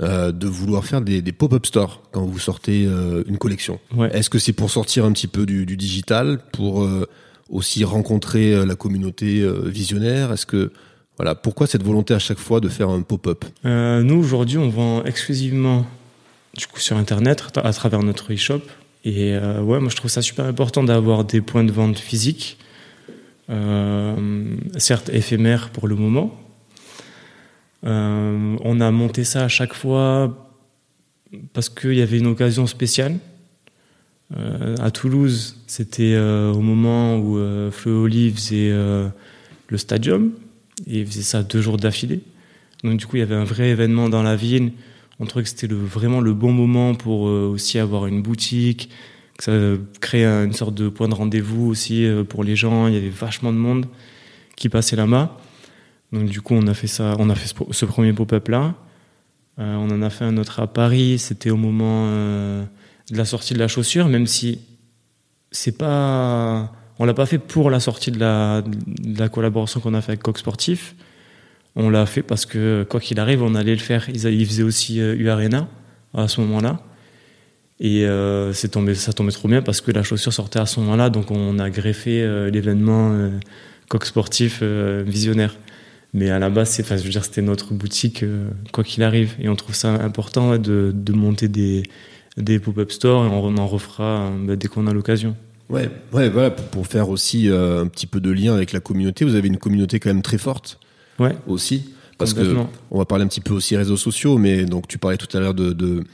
[0.00, 3.80] euh, de vouloir faire des, des pop-up stores quand vous sortez euh, une collection.
[3.96, 4.10] Ouais.
[4.16, 6.88] Est-ce que c'est pour sortir un petit peu du, du digital, pour
[7.50, 10.32] aussi rencontrer la communauté visionnaire?
[10.32, 10.72] Est-ce que
[11.16, 13.44] voilà, pourquoi cette volonté à chaque fois de faire un pop-up?
[13.64, 15.86] Nous aujourd'hui, on vend exclusivement
[16.56, 18.62] du coup sur internet à travers notre e-shop
[19.04, 22.56] et euh, ouais, moi je trouve ça super important d'avoir des points de vente physiques,
[23.50, 26.40] euh, certes éphémères pour le moment.
[27.84, 30.50] Euh, on a monté ça à chaque fois
[31.52, 33.16] parce qu'il y avait une occasion spéciale.
[34.80, 37.36] À Toulouse, c'était au moment où
[37.70, 40.32] Fleu faisait le stadium
[40.88, 42.20] et faisait ça deux jours d'affilée.
[42.82, 44.72] Donc du coup, il y avait un vrai événement dans la ville
[45.24, 48.90] on trouvait que c'était le, vraiment le bon moment pour euh, aussi avoir une boutique,
[49.38, 52.86] que ça crée une sorte de point de rendez-vous aussi euh, pour les gens.
[52.86, 53.86] Il y avait vachement de monde
[54.56, 55.38] qui passait là-bas.
[56.12, 58.74] Donc du coup, on a fait ça, on a fait ce, premier pop-up là.
[59.58, 61.18] Euh, on en a fait un autre à Paris.
[61.18, 62.64] C'était au moment euh,
[63.10, 64.60] de la sortie de la chaussure, même si
[65.50, 69.94] c'est pas, on l'a pas fait pour la sortie de la, de la collaboration qu'on
[69.94, 70.94] a fait avec Coq Sportif.
[71.76, 74.08] On l'a fait parce que, quoi qu'il arrive, on allait le faire.
[74.08, 75.68] Ils, ils faisaient aussi euh, U Arena
[76.14, 76.80] à ce moment-là.
[77.80, 81.10] Et euh, ça tombait trop bien parce que la chaussure sortait à ce moment-là.
[81.10, 83.30] Donc on a greffé euh, l'événement euh,
[83.88, 85.56] Coq Sportif euh, visionnaire.
[86.12, 89.34] Mais à la base, c'est, c'était notre boutique, euh, quoi qu'il arrive.
[89.40, 91.82] Et on trouve ça important de, monter des,
[92.60, 95.34] pop-up stores on en refera dès qu'on a l'occasion.
[95.68, 99.24] Ouais, ouais, voilà, pour, pour faire aussi un petit peu de lien avec la communauté.
[99.24, 100.78] Vous avez une communauté quand même très forte
[101.18, 101.36] ouais.
[101.46, 101.94] aussi.
[102.18, 102.56] Parce que
[102.90, 105.40] on va parler un petit peu aussi réseaux sociaux, mais donc tu parlais tout à
[105.40, 106.04] l'heure de, de,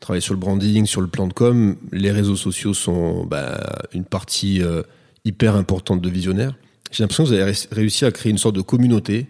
[0.00, 1.76] travailler sur le branding, sur le plan de com.
[1.92, 3.60] Les réseaux sociaux sont bah,
[3.92, 4.82] une partie euh,
[5.24, 6.54] hyper importante de visionnaire.
[6.90, 9.26] J'ai l'impression que vous avez réussi à créer une sorte de communauté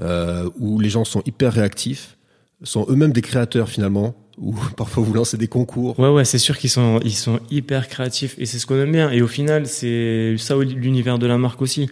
[0.00, 2.16] euh, où les gens sont hyper réactifs,
[2.62, 5.98] sont eux-mêmes des créateurs finalement, ou parfois vous lancez des concours.
[6.00, 8.92] Ouais, ouais, c'est sûr qu'ils sont, ils sont hyper créatifs et c'est ce qu'on aime
[8.92, 9.10] bien.
[9.10, 11.88] Et au final, c'est ça l'univers de la marque aussi.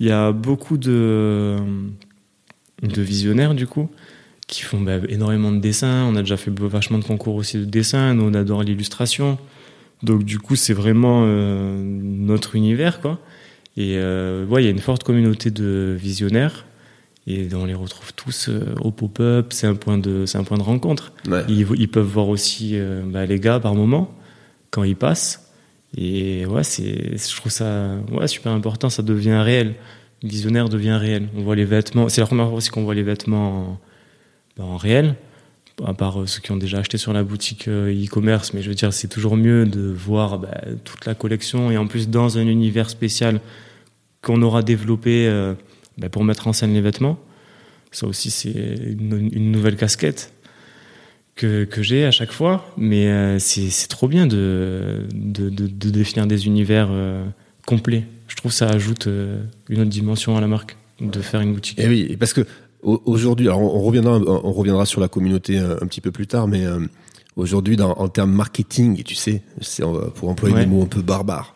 [0.00, 1.56] Il y a beaucoup de
[2.82, 3.90] de visionnaires du coup
[4.46, 6.04] qui font bah, énormément de dessins.
[6.10, 8.14] On a déjà fait vachement de concours aussi de dessin.
[8.14, 9.38] Nous, on adore l'illustration.
[10.02, 13.20] Donc du coup, c'est vraiment euh, notre univers quoi.
[13.76, 16.66] Et euh, ouais, il y a une forte communauté de visionnaires
[17.26, 19.52] et on les retrouve tous euh, au pop-up.
[19.52, 21.12] C'est un point de, un point de rencontre.
[21.28, 21.44] Ouais.
[21.48, 24.14] Ils, ils, peuvent voir aussi euh, bah, les gars par moment
[24.70, 25.52] quand ils passent.
[25.96, 28.90] Et ouais, c'est, je trouve ça ouais, super important.
[28.90, 29.74] Ça devient réel
[30.22, 31.28] visionnaire devient réel.
[31.36, 32.08] On voit les vêtements.
[32.08, 33.78] C'est la première fois aussi qu'on voit les vêtements
[34.58, 35.14] en, en, réel,
[35.84, 38.52] à part ceux qui ont déjà acheté sur la boutique e-commerce.
[38.52, 41.86] Mais je veux dire, c'est toujours mieux de voir bah, toute la collection et en
[41.86, 43.40] plus dans un univers spécial
[44.22, 45.54] qu'on aura développé euh,
[45.98, 47.18] bah, pour mettre en scène les vêtements.
[47.92, 50.32] Ça aussi, c'est une, nouvelle casquette
[51.34, 52.72] que, que j'ai à chaque fois.
[52.76, 57.24] Mais euh, c'est trop bien de, de, définir des univers euh,
[57.70, 61.40] complets je trouve que ça ajoute euh, une autre dimension à la marque de faire
[61.40, 61.78] une boutique.
[61.78, 62.46] Et oui, parce que
[62.82, 66.46] aujourd'hui, alors on reviendra, on reviendra sur la communauté un, un petit peu plus tard,
[66.46, 66.78] mais euh,
[67.36, 69.42] aujourd'hui, en termes marketing, tu sais,
[70.14, 70.60] pour employer ouais.
[70.64, 71.54] des mots un peu barbares,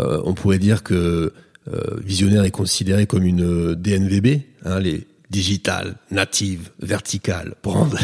[0.00, 1.32] euh, on pourrait dire que
[1.72, 7.96] euh, Visionnaire est considéré comme une DNVB, hein, les digital, native, vertical, brand.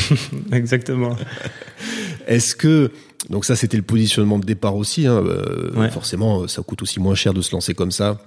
[0.52, 1.16] Exactement.
[2.26, 2.90] Est-ce que
[3.30, 5.06] donc ça, c'était le positionnement de départ aussi.
[5.06, 5.22] Hein.
[5.24, 5.90] Euh, ouais.
[5.90, 8.18] Forcément, ça coûte aussi moins cher de se lancer comme ça.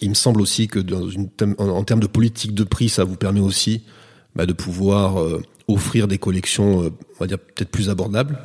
[0.00, 1.28] Il me semble aussi que dans une,
[1.58, 3.82] en, en termes de politique de prix, ça vous permet aussi
[4.36, 8.38] bah, de pouvoir euh, offrir des collections, euh, on va dire peut-être plus abordables.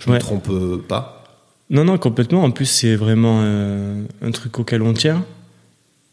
[0.00, 0.16] Je ouais.
[0.16, 1.24] me trompe euh, pas.
[1.70, 2.44] Non, non, complètement.
[2.44, 5.24] En plus, c'est vraiment euh, un truc auquel on tient.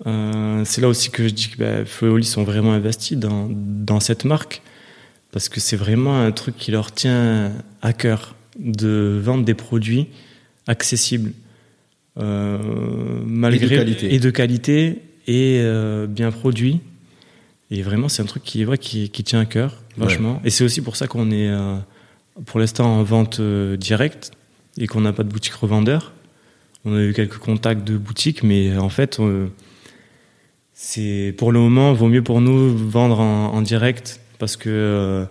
[0.05, 3.99] c'est là aussi que je dis que bah, et Oli sont vraiment investis dans, dans
[3.99, 4.61] cette marque
[5.31, 10.07] parce que c'est vraiment un truc qui leur tient à cœur de vendre des produits
[10.67, 11.31] accessibles
[12.19, 12.59] euh,
[13.25, 16.79] malgré et de qualité et, de qualité et euh, bien produits
[17.71, 20.41] et vraiment c'est un truc qui est vrai qui, qui tient à cœur vachement ouais.
[20.45, 21.75] et c'est aussi pour ça qu'on est euh,
[22.45, 24.31] pour l'instant en vente directe
[24.77, 26.13] et qu'on n'a pas de boutique revendeur.
[26.85, 29.21] On a eu quelques contacts de boutiques, mais en fait,
[30.73, 35.25] c'est pour le moment, vaut mieux pour nous vendre en, direct parce que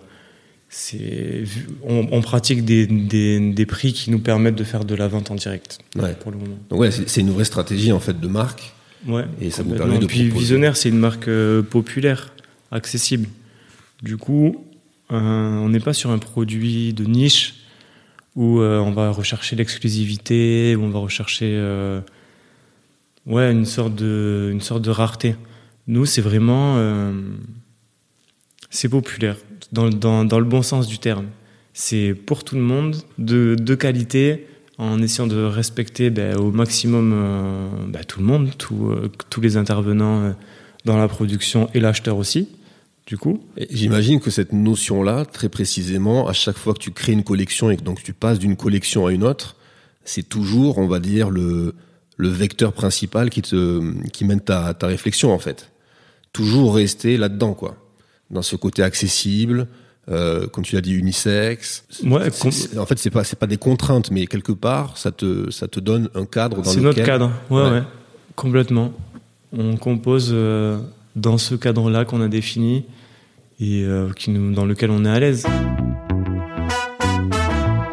[0.75, 1.43] c'est
[1.83, 5.77] on, pratique des, des, prix qui nous permettent de faire de la vente en direct
[5.95, 6.15] ouais.
[6.15, 6.57] pour le moment.
[6.71, 8.73] ouais, c'est une vraie stratégie en fait de marque.
[9.07, 9.25] Ouais.
[9.39, 12.33] Et ça vous permet de puis Visionnaire, c'est une marque euh, populaire,
[12.71, 13.27] accessible.
[14.01, 14.65] Du coup,
[15.11, 17.55] euh, on n'est pas sur un produit de niche
[18.35, 21.51] où euh, on va rechercher l'exclusivité, où on va rechercher
[23.27, 25.35] ouais une sorte de une sorte de rareté.
[25.85, 27.13] Nous, c'est vraiment
[28.71, 29.37] c'est populaire
[29.71, 31.27] dans, le bon sens du terme.
[31.73, 34.47] C'est pour tout le monde, de, qualité,
[34.77, 39.57] en essayant de respecter ben, au maximum euh, ben, tout le monde, euh, tous les
[39.57, 40.31] intervenants euh,
[40.85, 42.49] dans la production et l'acheteur aussi.
[43.05, 43.41] Du coup.
[43.69, 47.75] J'imagine que cette notion-là, très précisément, à chaque fois que tu crées une collection et
[47.75, 49.57] que donc tu passes d'une collection à une autre,
[50.05, 51.75] c'est toujours, on va dire, le,
[52.15, 55.69] le vecteur principal qui te qui mène ta, ta réflexion en fait.
[56.31, 57.82] Toujours rester là-dedans, quoi
[58.29, 59.67] dans ce côté accessible,
[60.09, 61.85] euh, comme tu l'as dit, unisexe.
[62.03, 62.27] Ouais,
[62.77, 65.79] en fait, c'est pas c'est pas des contraintes, mais quelque part, ça te ça te
[65.79, 66.73] donne un cadre dans lequel.
[66.73, 67.31] C'est notre cadre.
[67.49, 67.83] Ouais, ouais,
[68.35, 68.93] complètement.
[69.55, 70.79] On compose euh,
[71.15, 72.85] dans ce cadre-là qu'on a défini
[73.59, 75.45] et euh, qui nous, dans lequel on est à l'aise.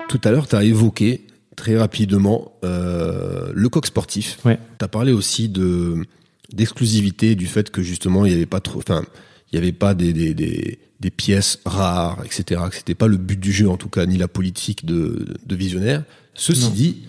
[0.08, 4.38] Tout à l'heure, tu as évoqué très rapidement euh, le coq sportif.
[4.44, 4.58] Ouais.
[4.78, 6.04] Tu as parlé aussi de
[6.52, 8.80] d'exclusivité, du fait que justement, il n'y avait pas trop.
[8.80, 9.04] Enfin,
[9.52, 12.62] il n'y avait pas des, des, des, des, pièces rares, etc.
[12.70, 15.56] Que c'était pas le but du jeu, en tout cas, ni la politique de, de
[15.56, 16.04] visionnaire.
[16.34, 17.02] Ceci dit,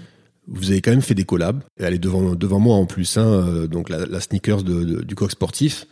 [0.48, 1.64] vous avez quand même fait des collabs.
[1.80, 5.02] Et elle est devant, devant moi en plus, hein, euh, donc la, la sneakers de,
[5.04, 5.86] du coq sportif.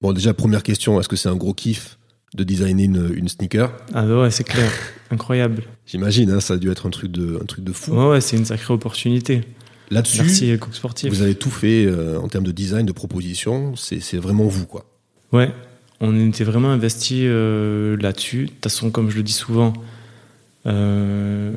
[0.00, 1.98] Bon, déjà, première question, est-ce que c'est un gros kiff
[2.34, 3.72] de designer une, une sneaker?
[3.92, 4.70] Ah bah ouais, c'est clair.
[5.10, 5.64] Incroyable.
[5.84, 7.92] J'imagine, hein, ça a dû être un truc de, un truc de fou.
[7.92, 9.42] Ouais, ouais c'est une sacrée opportunité.
[9.90, 11.12] Là-dessus, Merci, Coq Sportif.
[11.12, 13.74] vous avez tout fait euh, en termes de design, de proposition.
[13.74, 14.86] C'est vraiment vous, quoi.
[15.32, 15.52] Ouais,
[16.00, 18.44] on était vraiment investi euh, là-dessus.
[18.44, 19.72] De toute façon, comme je le dis souvent,
[20.66, 21.52] euh,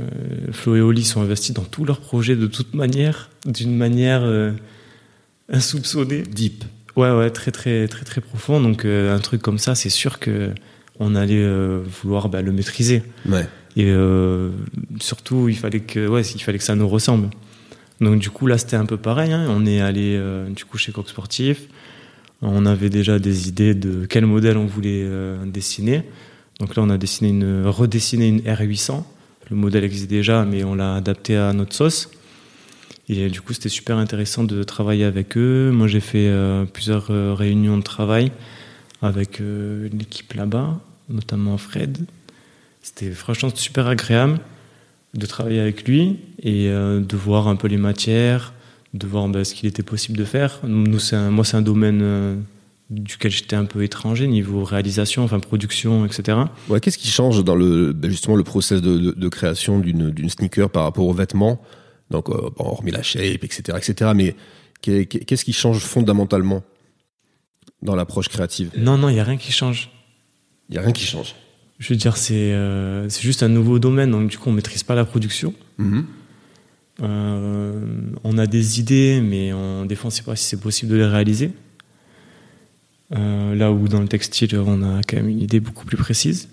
[0.51, 4.51] Flo et Oli sont investis dans tous leurs projets de toute manière, d'une manière euh,
[5.49, 6.23] insoupçonnée.
[6.23, 6.65] Deep.
[6.95, 8.61] Ouais, ouais, très, très, très, très profond.
[8.61, 10.51] Donc, un truc comme ça, c'est sûr que
[10.99, 11.43] on allait
[12.03, 13.01] vouloir bah, le maîtriser.
[13.27, 13.47] Ouais.
[13.75, 13.91] Et
[14.99, 17.31] surtout, il fallait que, ouais, il fallait que ça nous ressemble.
[17.99, 19.33] Donc, du coup, là, c'était un peu pareil.
[19.33, 19.47] Hein.
[19.49, 20.21] On est allé,
[20.51, 21.61] du coup, chez Coq Sportif.
[22.45, 26.03] On avait déjà des idées de quel modèle on voulait euh, dessiner.
[26.59, 29.01] Donc là, on a dessiné une, redessiné une R800.
[29.49, 32.11] Le modèle existe déjà, mais on l'a adapté à notre sauce.
[33.07, 35.71] Et du coup, c'était super intéressant de travailler avec eux.
[35.71, 38.31] Moi, j'ai fait euh, plusieurs euh, réunions de travail
[39.01, 40.79] avec l'équipe là-bas,
[41.09, 41.97] notamment Fred.
[42.81, 44.39] C'était franchement super agréable
[45.13, 48.53] de travailler avec lui et de voir un peu les matières,
[48.93, 50.59] de voir ben, ce qu'il était possible de faire.
[50.63, 52.35] Nous, un, moi, c'est un domaine euh,
[52.89, 56.37] duquel j'étais un peu étranger niveau réalisation, enfin production, etc.
[56.69, 60.69] Ouais, Qu'est-ce qui change dans le ben, justement le process de, de, création d'une sneaker
[60.69, 61.61] par rapport aux vêtements?
[62.11, 64.11] Donc, euh, bon, hormis la shape, etc., etc.
[64.15, 64.35] Mais
[64.81, 66.63] qu'est-ce qui change fondamentalement
[67.81, 68.71] dans l'approche créative?
[68.77, 69.89] Non, non, il y a rien qui change.
[70.69, 71.35] Il y a rien qui change.
[71.79, 74.83] Je veux dire, c'est euh, c'est juste un nouveau domaine, donc du coup, on maîtrise
[74.83, 75.53] pas la production.
[75.79, 76.03] Mm-hmm.
[77.01, 77.92] Euh,
[78.33, 80.97] on a des idées, mais on, des fois, ne sait pas si c'est possible de
[80.97, 81.51] les réaliser.
[83.15, 86.49] Euh, là où dans le textile, on a quand même une idée beaucoup plus précise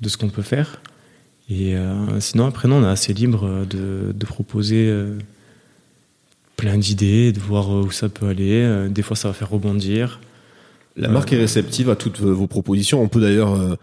[0.00, 0.80] de ce qu'on peut faire.
[1.50, 4.92] Et euh, sinon, après, non, on est assez libre de, proposer
[6.56, 8.88] plein d'idées, de voir où ça peut aller.
[8.90, 10.20] des fois, ça va faire rebondir.
[10.96, 13.00] La marque est réceptive à toutes vos propositions.
[13.02, 13.78] On peut d'ailleurs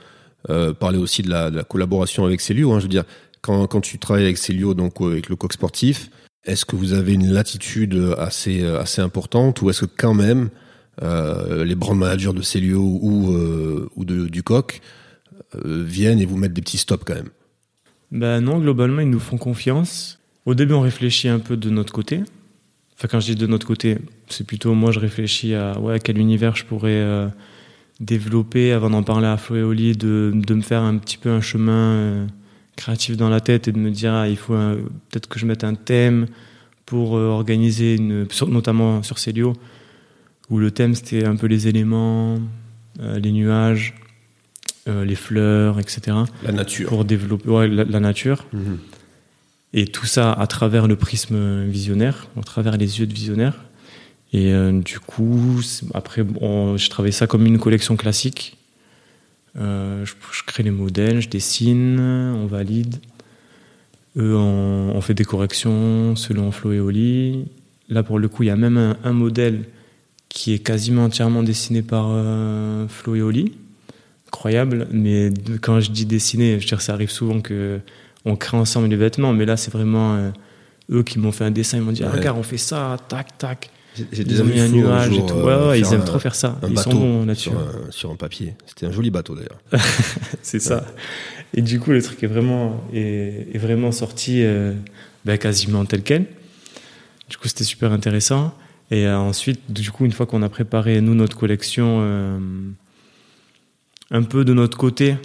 [0.79, 2.71] parler aussi de la, collaboration avec Célio.
[2.71, 2.79] Hein.
[2.79, 3.05] je veux dire,
[3.45, 6.09] quand, tu travailles avec Célio, donc euh, avec le coq sportif,
[6.45, 10.49] est-ce que vous avez une latitude assez, euh, assez importante ou est-ce que quand même
[11.01, 13.35] euh, les brand managers de Célio ou,
[13.95, 14.81] ou de, du coq
[15.63, 17.29] viennent et vous mettent des petits stops quand même?
[18.11, 20.19] Ben non, globalement, ils nous font confiance.
[20.45, 22.23] Au début, on réfléchit un peu de notre côté.
[22.97, 23.97] Enfin, quand je dis de notre côté,
[24.29, 27.29] c'est plutôt moi, je réfléchis à ouais, quel univers je pourrais
[27.99, 31.41] développer avant d'en parler à Flo et de, de me faire un petit peu un
[31.41, 32.27] chemin
[32.75, 35.63] créatif dans la tête et de me dire ah, il faut peut-être que je mette
[35.63, 36.27] un thème
[36.85, 39.53] pour euh, organiser une notamment sur Célio
[40.49, 42.37] où le thème c'était un peu les éléments
[42.99, 43.95] euh, les nuages
[44.87, 46.89] euh, les fleurs etc la nature.
[46.89, 48.45] Pour développer la, nature.
[48.53, 48.77] Mhm.
[49.73, 53.65] et tout ça à travers le prisme visionnaire à travers les yeux de visionnaire.
[54.33, 55.61] Et du coup
[55.93, 58.54] après bon, je travaillais ça comme une collection classique
[59.55, 62.97] je, crée les modèles, je dessine, on valide.
[64.17, 67.45] Eux, on, fait des corrections selon Flo et Oli.
[67.89, 69.65] Là, pour le coup, il y a même un, modèle
[70.29, 72.07] qui est quasiment entièrement dessiné par
[72.89, 73.53] Flo et Oli.
[74.27, 75.31] Incroyable, mais
[75.61, 77.79] quand je dis dessiner, je veux dire, ça arrive souvent que
[78.25, 80.31] on crée ensemble les vêtements, mais là, c'est vraiment
[80.91, 83.37] eux qui m'ont fait un dessin, ils m'ont dit ah, regarde, on fait ça, tac,
[83.37, 83.69] tac.
[84.11, 85.33] J'ai mis un nuage et tout.
[85.35, 86.59] ouais, ouais, ils aiment trop faire ça.
[86.69, 87.51] ils sont bons là-dessus.
[87.89, 88.55] Sur, un papier.
[88.65, 89.59] C'était un joli bateau d'ailleurs.
[90.41, 90.85] c'est ça.
[91.53, 94.73] Et du coup, le truc est vraiment, est, vraiment sorti euh,
[95.23, 96.25] ben, quasiment tel quel.
[97.29, 98.53] Du coup, c'était super intéressant.
[98.91, 102.37] Et euh, ensuite, du coup, une fois qu'on a préparé, nous, notre collection, euh,
[104.11, 105.15] un peu de notre côté,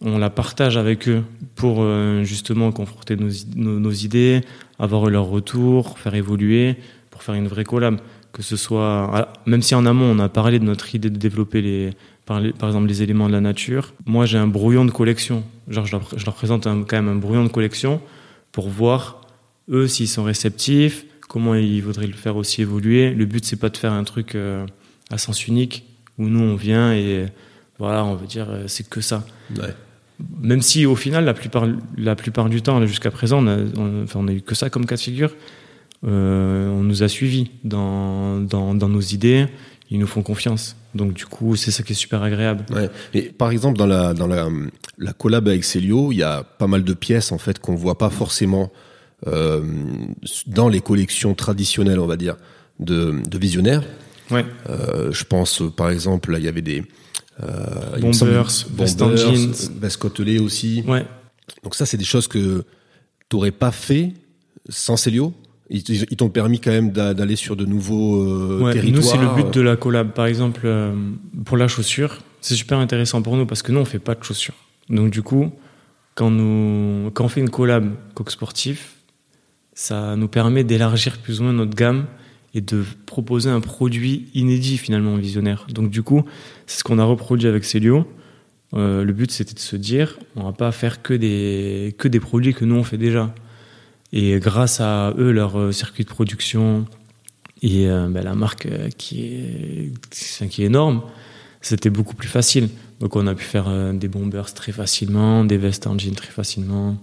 [0.00, 1.22] on la partage avec eux
[1.56, 1.84] pour
[2.22, 4.40] justement confronter nos, nos, idées,
[4.78, 6.76] avoir leur retour, faire évoluer,
[7.10, 8.00] pour faire une vraie collab.
[8.32, 11.18] Que ce soit, ah, même si en amont on a parlé de notre idée de
[11.18, 11.90] développer les,
[12.26, 15.42] par, exemple les éléments de la nature, moi j'ai un brouillon de collection.
[15.68, 18.00] Genre je leur, présente quand même un brouillon de collection
[18.52, 19.22] pour voir
[19.68, 23.10] eux s'ils sont réceptifs, comment ils voudraient le faire aussi évoluer.
[23.10, 24.64] Le but c'est pas de faire un truc euh,
[25.10, 25.84] à sens unique
[26.18, 27.26] où nous on vient et
[27.78, 29.24] voilà on veut dire euh, c'est que ça.
[30.40, 31.66] Même si au final la plupart
[31.96, 34.96] la plupart du temps jusqu'à présent on a, on a eu que ça comme cas
[34.96, 35.32] de figure.
[36.06, 39.46] Euh, on nous a suivis dans, dans, nos idées,
[39.90, 40.76] ils nous font confiance.
[40.94, 42.64] Donc du coup, c'est ça qui est super agréable.
[42.70, 43.22] Ouais.
[43.30, 44.48] par exemple, dans la dans la,
[44.98, 47.98] la collab avec Célio, il y a pas mal de pièces en fait qu'on voit
[47.98, 48.72] pas forcément
[49.26, 49.60] euh,
[50.46, 52.36] dans les collections traditionnelles, on va dire,
[52.78, 53.82] de, de visionnaires.
[54.30, 54.46] Ouais.
[54.68, 56.84] Euh, je pense, par exemple, il y avait des
[57.42, 60.04] euh, Bombers, Best Engines, Best
[60.40, 60.82] aussi.
[60.86, 61.04] Ouais.
[61.62, 62.64] Donc ça, c'est des choses que
[63.28, 64.12] tu n'aurais pas fait
[64.68, 65.34] sans Célio
[65.70, 69.02] ils, t'ont permis quand même d'aller sur de nouveaux euh, territoires.
[69.02, 70.12] Nous, c'est le but de la collab.
[70.12, 70.92] Par exemple, euh,
[71.44, 74.24] pour la chaussure, c'est super intéressant pour nous parce que nous, on fait pas de
[74.24, 74.54] chaussures.
[74.88, 75.52] Donc, du coup,
[76.16, 78.96] quand, nous, quand on fait une collab coq sportif,
[79.72, 82.06] ça nous permet d'élargir plus ou moins notre gamme
[82.52, 85.66] et de proposer un produit inédit finalement visionnaire.
[85.72, 86.24] Donc, du coup,
[86.66, 88.06] c'est ce qu'on a reproduit avec Célio.
[88.74, 92.18] Euh, le but, c'était de se dire, on va pas faire que des, que des
[92.18, 93.32] produits que nous, on fait déjà.
[94.12, 96.86] Et grâce à eux, leur euh, circuit de production
[97.62, 101.02] et euh, ben, la marque euh, qui est, qui est énorme,
[101.60, 102.68] c'était beaucoup plus facile.
[103.00, 106.98] Donc on a pu faire des bombers très facilement, des vest engine très facilement.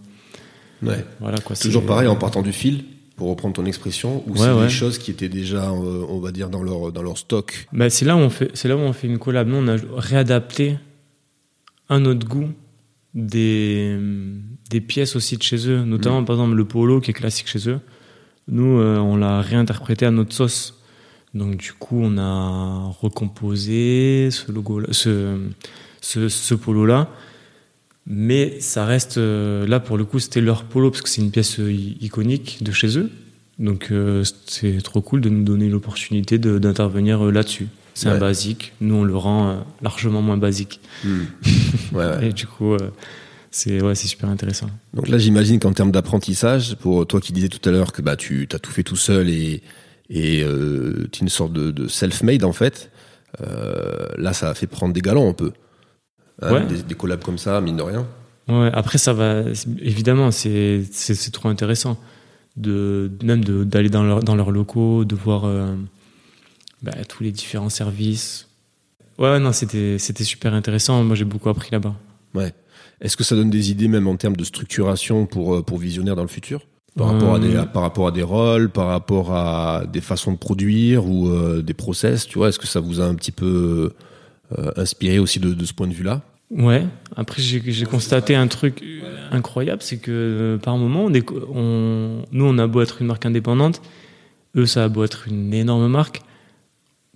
[0.84, 1.03] Ouais.
[1.20, 1.55] Voilà quoi.
[1.55, 2.84] Toujours pareil en partant du fil
[3.16, 6.62] pour reprendre ton expression, ou c'est des choses qui étaient déjà, on va dire, dans
[6.62, 7.68] leur, dans leur stock?
[7.74, 9.47] Ben, C'est là, où on fait, là où on fait une collab.
[9.47, 10.78] Nous, on a réadapté
[11.89, 12.51] un autre goût
[13.14, 13.97] des,
[14.70, 16.26] des pièces aussi de chez eux, notamment mm.
[16.26, 17.80] par exemple le polo qui est classique chez eux.
[18.47, 20.82] Nous, euh, on l'a réinterprété à notre sauce.
[21.34, 25.38] Donc du coup, on a recomposé ce logo, ce,
[26.01, 27.10] ce, ce polo là.
[28.05, 31.32] Mais ça reste euh, là pour le coup, c'était leur polo parce que c'est une
[31.32, 33.12] pièce euh, iconique de chez eux.
[33.60, 33.91] Donc
[34.45, 37.68] c'est trop cool de nous donner l'opportunité d'intervenir là-dessus.
[37.97, 38.73] C'est un basique.
[38.79, 40.79] Nous, on le rend largement moins basique.
[41.03, 41.95] Mm.
[41.95, 42.75] Ouais, Et du coup,
[43.51, 44.67] c'est ouais, c'est super intéressant.
[44.93, 48.15] Donc là, j'imagine qu'en termes d'apprentissage, pour toi qui disais tout à l'heure que bah
[48.15, 49.61] tu as tout fait tout seul et
[50.09, 52.91] et euh, tu es une sorte de, self-made en fait,
[53.41, 55.51] euh, là, ça a fait prendre des galons un peu.
[56.41, 58.05] Hein, des, collabs comme ça, mine de rien.
[58.47, 58.69] Ouais.
[58.73, 59.41] Après, ça va.
[59.81, 61.99] Évidemment, c'est c'est trop intéressant
[62.55, 65.75] de même d'aller dans leur dans leurs locaux, de voir euh,
[66.82, 68.47] bah, tous les différents services.
[69.17, 71.03] Ouais, non, c'était super intéressant.
[71.03, 71.95] Moi, j'ai beaucoup appris là-bas.
[72.36, 72.53] Ouais.
[73.01, 76.15] Est-ce que ça donne des idées même en termes de structuration pour, euh, pour visionnaire
[76.15, 76.61] dans le futur?
[76.95, 77.63] Par rapport, à des, euh.
[77.63, 81.75] par rapport à des rôles, par rapport à des façons de produire ou euh, des
[81.75, 83.91] process, tu vois, est-ce que ça vous a un petit peu
[84.78, 86.21] inspiré aussi de, de, ce point de vue-là?
[86.49, 86.88] Ouais.
[87.15, 88.84] Après, j'ai constaté un truc
[89.30, 93.25] incroyable, c'est que par moment, on, est, on, nous, on a beau être une marque
[93.28, 93.82] indépendante,
[94.55, 96.21] eux, ça a beau être une énorme marque.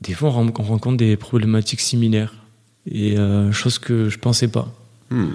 [0.01, 2.33] Des fois, on rencontre des problématiques similaires
[2.89, 3.15] et
[3.51, 4.73] chose que je pensais pas.
[5.09, 5.33] Hmm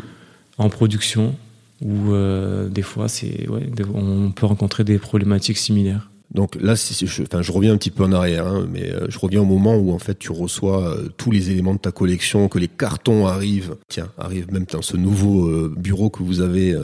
[0.58, 1.34] en production
[1.82, 6.10] où euh, des fois c'est ouais, on peut rencontrer des problématiques similaires.
[6.34, 9.18] Donc là, je, enfin, je reviens un petit peu en arrière, hein, mais euh, je
[9.18, 12.48] reviens au moment où en fait tu reçois euh, tous les éléments de ta collection,
[12.48, 16.74] que les cartons arrivent, tiens, arrivent même dans ce nouveau bureau que vous avez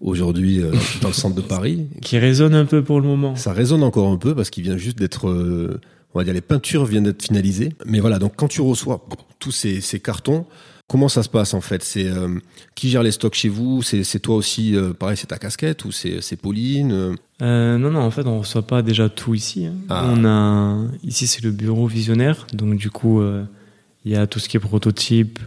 [0.00, 0.60] aujourd'hui
[1.00, 3.34] dans le centre de Paris, qui résonne un peu pour le moment.
[3.34, 5.80] Ça résonne encore un peu parce qu'il vient juste d'être,
[6.14, 7.74] on va dire, les peintures viennent d'être finalisées.
[7.86, 9.06] Mais voilà, donc quand tu reçois
[9.38, 10.46] tous ces, ces cartons,
[10.92, 11.82] Comment ça se passe en fait?
[11.82, 12.38] C'est euh,
[12.74, 13.80] qui gère les stocks chez vous?
[13.80, 18.10] C'est toi aussi, euh, pareil, c'est ta casquette ou c'est Pauline euh, Non, non, en
[18.10, 19.64] fait, on reçoit pas déjà tout ici.
[19.64, 19.72] Hein.
[19.88, 20.06] Ah.
[20.06, 23.22] On a ici, c'est le bureau visionnaire, donc du coup,
[24.04, 25.38] il y a tout ce qui est prototype,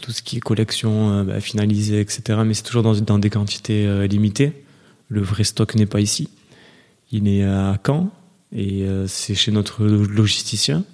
[0.00, 2.40] tout ce qui est collection bah, finalisée, etc.
[2.46, 4.64] Mais c'est toujours dans, dans des quantités limitées.
[5.08, 6.30] Le vrai stock n'est pas ici.
[7.10, 8.10] Il est à Caen
[8.54, 10.84] et euh, c'est chez notre logisticien.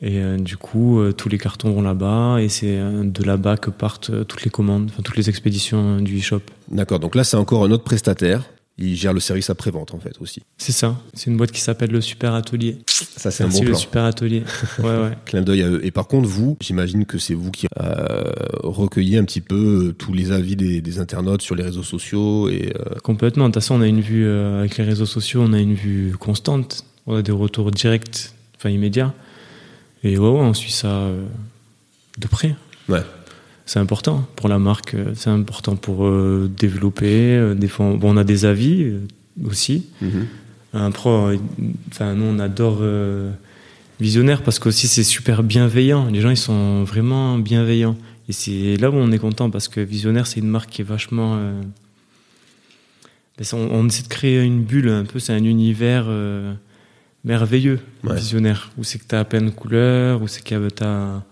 [0.00, 3.70] Et euh, du coup, euh, tous les cartons vont là-bas et c'est de là-bas que
[3.70, 6.42] partent toutes les commandes, enfin toutes les expéditions du e-shop.
[6.70, 8.44] D'accord, donc là c'est encore un autre prestataire.
[8.80, 10.42] Il gère le service après-vente en fait aussi.
[10.56, 10.96] C'est ça.
[11.12, 12.78] C'est une boîte qui s'appelle le Super Atelier.
[12.86, 13.78] Ça c'est un bon le plan.
[13.78, 14.44] Super Atelier.
[14.78, 15.18] Ouais, ouais.
[15.24, 15.80] Clin d'œil à eux.
[15.84, 19.92] Et par contre, vous, j'imagine que c'est vous qui euh, recueillez un petit peu euh,
[19.92, 23.44] tous les avis des, des internautes sur les réseaux sociaux et euh, Complètement.
[23.44, 25.74] De toute façon, on a une vue euh, avec les réseaux sociaux, on a une
[25.74, 26.84] vue constante.
[27.06, 29.12] On a des retours directs, enfin immédiats.
[30.04, 31.08] Et ouais, ouais, on suit ça
[32.18, 32.54] de près.
[32.88, 33.02] Ouais.
[33.68, 37.36] C'est important pour la marque, euh, c'est important pour euh, développer.
[37.36, 39.00] euh, des fois, on, bon, on a des avis euh,
[39.44, 39.84] aussi.
[40.72, 41.36] Après, euh,
[41.90, 43.30] enfin, nous, on adore euh,
[44.00, 46.06] Visionnaire parce qu'aussi c'est super bienveillant.
[46.06, 47.98] Les gens, ils sont vraiment bienveillants.
[48.30, 50.84] Et c'est là où on est content parce que Visionnaire, c'est une marque qui est
[50.84, 51.36] vachement.
[51.36, 51.60] ben,
[53.52, 56.06] on, on essaie de créer une bulle un peu, c'est un univers
[57.24, 58.16] merveilleux, Ouais.
[58.16, 61.22] Visionnaire, où c'est que tu as à peine de couleurs, où c'est que tu as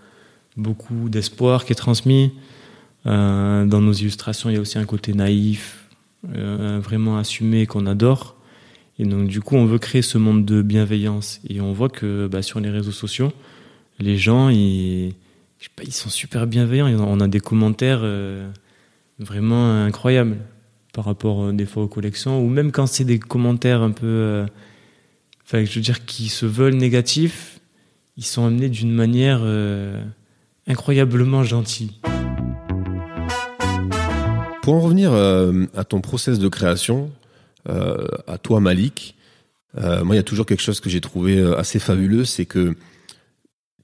[0.56, 2.32] beaucoup d'espoir qui est transmis.
[3.06, 5.88] Euh, dans nos illustrations, il y a aussi un côté naïf,
[6.34, 8.36] euh, vraiment assumé qu'on adore.
[8.98, 11.40] Et donc, du coup, on veut créer ce monde de bienveillance.
[11.48, 13.32] Et on voit que bah, sur les réseaux sociaux,
[13.98, 15.14] les gens, ils,
[15.84, 16.88] ils sont super bienveillants.
[16.88, 18.50] On a des commentaires euh,
[19.18, 20.38] vraiment incroyables
[20.92, 24.46] par rapport des fois aux collections, ou même quand c'est des commentaires un peu,
[25.44, 27.60] enfin, je veux dire, qui se veulent négatifs,
[28.16, 29.42] ils sont amenés d'une manière
[30.66, 31.92] incroyablement gentille.
[34.62, 37.12] Pour en revenir euh, à ton process de création,
[37.68, 39.16] euh, à toi Malik,
[39.78, 42.74] euh, moi il y a toujours quelque chose que j'ai trouvé assez fabuleux, c'est que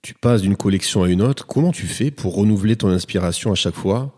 [0.03, 1.47] tu passes d'une collection à une autre.
[1.47, 4.13] Comment tu fais pour renouveler ton inspiration à chaque fois?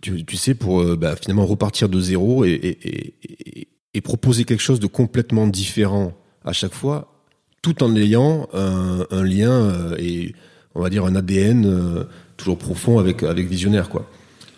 [0.00, 3.68] Tu, sais, pour bah, finalement repartir de zéro et,
[4.02, 6.12] proposer quelque chose de complètement différent
[6.44, 7.22] à chaque fois,
[7.62, 10.34] tout en ayant un, un lien et
[10.74, 12.04] on va dire un ADN euh,
[12.36, 14.08] toujours profond avec, avec Visionnaire quoi.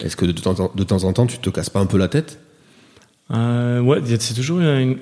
[0.01, 2.09] Est-ce que de temps, en- temps en temps, tu te casses pas un peu la
[2.09, 2.39] tête?
[3.31, 4.97] Euh, ouais, c'est toujours une,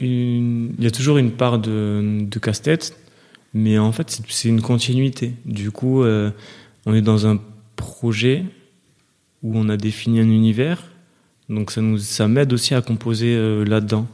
[0.79, 2.97] il y a toujours une part de, de casse-tête,
[3.53, 5.33] mais en fait, c'est- c'est une continuité.
[5.45, 6.31] Du coup, euh,
[6.87, 7.39] on est dans un
[7.77, 8.45] projet
[9.43, 10.85] où on a défini un univers,
[11.51, 14.07] donc ça nous, ça m'aide aussi à composer euh, là-dedans.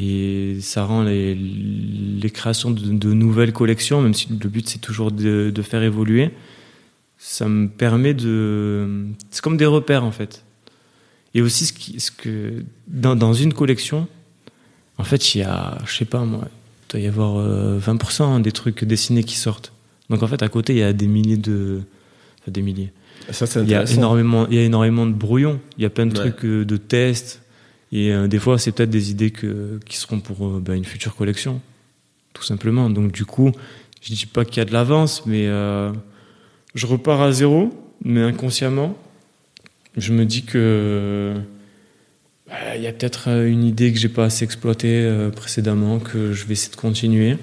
[0.00, 4.78] Et ça rend les, les créations de, de nouvelles collections, même si le but c'est
[4.80, 6.30] toujours de, de faire évoluer,
[7.18, 8.86] ça me permet de.
[9.30, 10.44] C'est comme des repères en fait.
[11.34, 14.06] Et aussi, ce, qui, ce que dans, dans une collection,
[14.98, 18.40] en fait, il y a, je sais pas moi, il doit y avoir euh, 20%
[18.40, 19.72] des trucs dessinés qui sortent.
[20.10, 21.80] Donc en fait, à côté, il y a des milliers de.
[22.40, 22.92] Enfin, des milliers.
[23.32, 25.90] Ça, c'est Il y, a énormément, il y a énormément de brouillons, il y a
[25.90, 26.30] plein de Ouais.
[26.30, 27.42] trucs euh, de tests.
[27.92, 30.84] Et euh, des fois, c'est peut-être des idées que, qui seront pour euh, bah, une
[30.84, 31.60] future collection,
[32.34, 32.90] tout simplement.
[32.90, 33.52] Donc du coup,
[34.02, 35.90] je dis pas qu'il y a de l'avance, mais euh,
[36.74, 37.70] je repars à zéro,
[38.04, 38.96] mais inconsciemment,
[39.96, 41.34] je me dis que
[42.46, 46.44] bah, il y a peut-être une idée que j'ai pas assez exploitée précédemment, que je
[46.46, 47.36] vais essayer de continuer,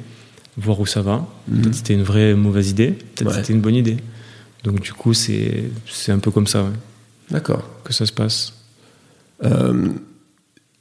[0.57, 1.27] voir où ça va.
[1.47, 1.61] Mhm.
[1.61, 3.35] Peut-être c'était une vraie mauvaise idée, peut-être Ouais.
[3.41, 3.97] c'était une bonne idée.
[4.63, 6.69] Donc du coup, c'est c'est un peu comme ça ouais,
[7.31, 7.63] D'accord.
[7.83, 8.53] que ça se passe.
[9.43, 9.89] Euh,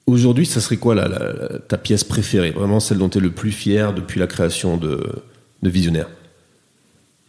[0.06, 2.50] Aujourd'hui, ça serait quoi la, la- la- ta pièce préférée?
[2.50, 5.02] Vraiment celle dont tu es le plus fier depuis la création de,
[5.62, 6.08] de Visionnaire?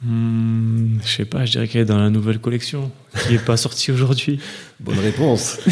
[0.04, 2.92] Hmm, je sais pas, je dirais qu'elle est dans la nouvelle collection
[3.28, 4.40] qui est pas sortie aujourd'hui.
[4.80, 5.58] Bonne réponse.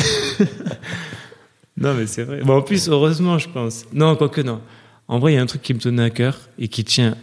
[1.75, 2.41] Non, mais c'est vrai.
[2.43, 3.85] Bon, en plus, heureusement, je pense.
[3.93, 4.61] Non, quoique non.
[5.07, 7.17] En vrai, il y a un truc qui me tenait à cœur et qui tient.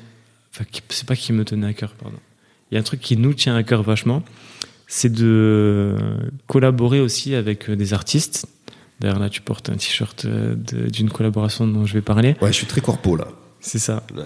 [0.53, 2.19] Enfin, c'est pas qui me tenait à cœur, pardon.
[2.71, 4.25] Il y a un truc qui nous tient à cœur vachement.
[4.89, 5.95] C'est de
[6.49, 8.47] collaborer aussi avec euh, des artistes.
[9.01, 10.55] D'ailleurs, là, tu portes un t-shirt euh,
[10.91, 12.37] d'une collaboration dont je vais parler.
[12.43, 13.29] Ouais, je suis très corpo là.
[13.61, 14.05] C'est ça.
[14.15, 14.23] Ouais.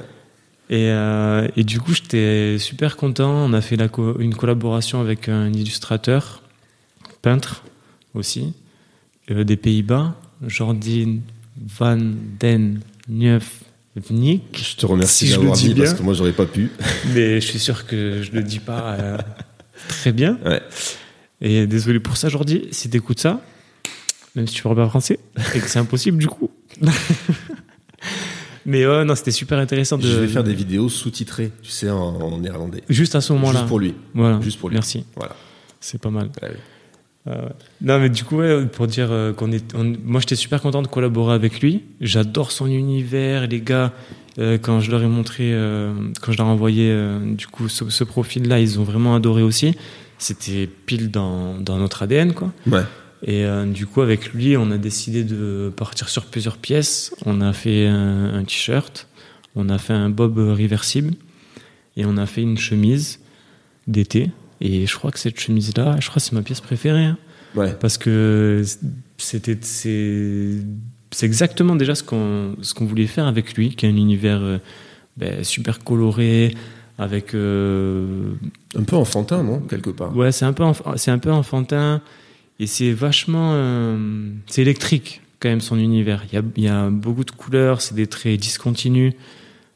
[0.71, 3.31] Et, euh, et du coup, j'étais super content.
[3.31, 6.43] On a fait la co- une collaboration avec un illustrateur,
[7.23, 7.63] peintre
[8.15, 8.55] aussi,
[9.31, 10.15] euh, des Pays-Bas,
[10.47, 11.21] Jordi
[11.79, 11.99] van
[12.41, 14.43] den Neufvnik.
[14.71, 16.71] Je te remercie Si d'avoir dit parce que moi j'aurais pas pu.
[17.15, 19.19] Mais je suis sûr que je le dis pas euh,
[19.89, 20.39] très bien.
[20.45, 20.63] Ouais.
[21.41, 23.43] Et désolé pour ça, Jordi, si t'écoutes ça,
[24.35, 25.19] même si tu parles pas français,
[25.55, 26.51] et que c'est impossible du coup.
[28.67, 30.07] Mais ouais, non, c'était super intéressant de.
[30.07, 32.83] Je vais faire des vidéos sous-titrées, tu sais, en, en néerlandais.
[32.89, 33.59] Juste à ce moment-là.
[33.61, 33.95] Juste pour lui.
[34.15, 34.41] Voilà.
[34.41, 34.75] Juste pour lui.
[34.75, 35.05] Merci.
[35.17, 35.37] Voilà.
[35.81, 36.31] C'est pas mal.
[36.43, 36.57] Ouais, ouais.
[37.27, 37.49] Euh,
[37.83, 39.75] non, mais du coup, ouais, pour dire euh, qu'on est.
[39.75, 41.83] on- moi, j'étais super content de collaborer avec lui.
[42.01, 43.47] J'adore son univers.
[43.47, 43.93] Les gars,
[44.41, 47.69] Euh, quand je leur ai montré, euh, quand je leur ai envoyé euh, du coup
[47.69, 49.77] ce, ce profil-là, ils ont vraiment adoré aussi.
[50.19, 52.51] C'était pile dans, dans notre ADN, quoi.
[52.67, 52.83] Ouais.
[53.27, 57.15] Et euh, du coup, avec lui, on a décidé de partir sur plusieurs pièces.
[57.25, 59.09] On a fait un, un t-shirt,
[59.55, 61.15] on a fait un bob réversible
[61.97, 63.21] et on a fait une chemise
[63.87, 64.31] d'été.
[64.61, 67.05] Et je crois que cette chemise-là, je crois que c'est ma pièce préférée.
[67.05, 67.19] hein.
[67.55, 67.73] Ouais.
[67.81, 68.65] parce que
[69.17, 70.57] c'était c'est
[71.13, 74.41] c'est exactement déjà ce qu'on ce qu'on voulait faire avec lui, qui est un univers
[74.43, 74.59] euh,
[75.17, 76.53] ben, super coloré,
[76.99, 78.33] avec euh,
[78.77, 80.17] Un peu enfantin, non Quelque part.
[80.17, 82.03] ouais c'est un peu enf- c'est un peu enfantin
[82.61, 86.25] et c'est vachement euh, c'est électrique quand même son univers.
[86.33, 89.15] Il y a beaucoup de couleurs, c'est des traits discontinus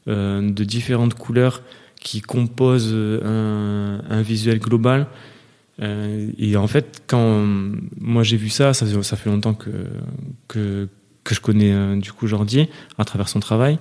[0.07, 1.61] euh, de différentes couleurs
[1.99, 5.07] qui composent euh, un, visuel global.
[5.81, 7.45] Et en fait, quand
[7.97, 9.69] moi j'ai vu ça, ça, fait- longtemps que,
[10.49, 10.89] que,
[11.23, 12.67] que je connais du coup Jordi
[12.97, 13.79] à travers son travail.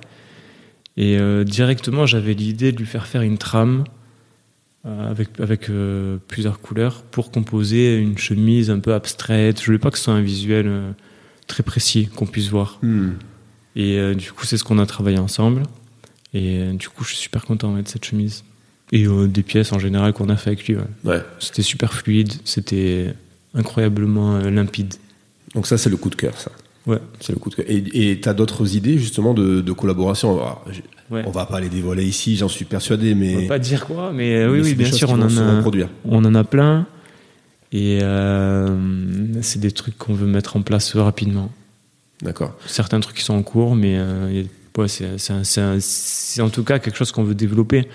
[0.96, 3.82] Et directement, j'avais l'idée de lui faire faire une trame
[4.84, 9.60] avec, avec euh, plusieurs couleurs pour composer une chemise un peu abstraite.
[9.60, 10.92] Je voulais pas que ce soit un visuel euh,
[11.46, 12.78] très précis qu'on puisse voir.
[12.82, 13.12] Hmm.
[13.76, 15.62] Et euh, du coup, c'est ce qu'on a travaillé ensemble.
[16.34, 18.44] Et euh, du coup, je suis super content de cette chemise.
[18.92, 20.76] Et euh, des pièces en général qu'on a fait avec lui.
[20.76, 20.82] ouais.
[21.04, 21.22] Ouais.
[21.38, 23.14] C'était super fluide, c'était
[23.54, 24.94] incroyablement euh, limpide.
[25.54, 26.50] Donc ça, c'est le coup de cœur, ça.
[26.86, 26.98] Ouais.
[27.20, 27.66] C'est le coup de cœur.
[27.68, 30.34] Et tu as d'autres idées, justement, de, de collaboration?
[30.36, 30.64] Alors,
[31.10, 31.22] Ouais.
[31.26, 33.42] On va pas les dévoiler ici, j'en suis persuadé, On mais...
[33.42, 35.62] va pas dire quoi, mais euh, oui, mais bien sûr, on en, a,
[36.04, 36.86] on en a plein.
[37.72, 38.68] Et euh,
[39.42, 41.50] c'est des trucs qu'on veut mettre en place rapidement.
[42.22, 42.56] D'accord.
[42.66, 44.42] Certains trucs qui sont en cours, mais euh,
[44.76, 47.88] ouais, c'est en tout cas quelque chose qu'on veut développer.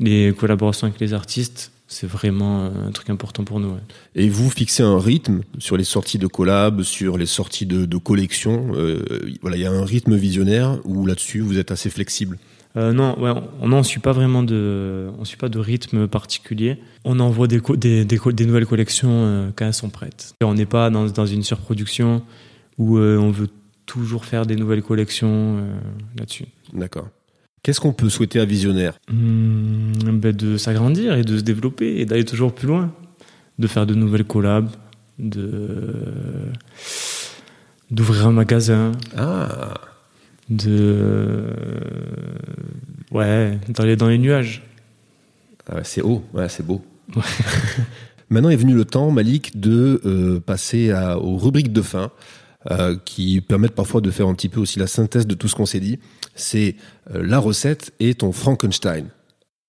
[0.00, 3.68] Les collaborations avec les artistes, c'est vraiment un truc important pour nous.
[3.68, 3.80] ouais.
[4.14, 7.96] Et vous fixez un rythme sur les sorties de collab, sur les sorties de, de
[7.96, 8.72] collections.
[8.74, 9.02] euh,
[9.42, 12.36] voilà, il y a un rythme visionnaire où là-dessus vous êtes assez flexible?
[12.78, 16.78] Euh, non, ouais, on on suit pas vraiment de, on suit pas de rythme particulier.
[17.04, 20.34] On envoie des, co- des, des, co- des nouvelles collections euh, quand elles sont prêtes.
[20.40, 22.22] Et on n'est pas dans, dans une surproduction
[22.78, 23.48] où euh, on veut
[23.84, 25.56] toujours faire des nouvelles collections
[26.18, 26.46] là-dessus.
[26.72, 27.08] D'accord.
[27.64, 28.94] Qu'est-ce qu'on peut souhaiter à Visionnaire?
[29.10, 32.92] Hmm, ben, de s'agrandir et de se développer et d'aller toujours plus loin,
[33.58, 34.68] de faire de nouvelles collabs,
[35.18, 36.52] de
[37.90, 39.74] d'ouvrir un magasin, Ah,
[40.48, 41.54] de
[43.12, 44.62] ouais, d'aller dans les nuages.
[45.70, 46.82] Ah ouais, c'est haut, ouais, c'est beau.
[48.30, 52.10] Maintenant est venu le temps, Malik, de euh, passer à- aux rubriques de fin,
[52.70, 55.54] euh, qui permettent parfois de faire un petit peu aussi la synthèse de tout ce
[55.54, 55.98] qu'on s'est dit.
[56.34, 56.76] C'est
[57.14, 59.06] euh, la recette et ton Frankenstein.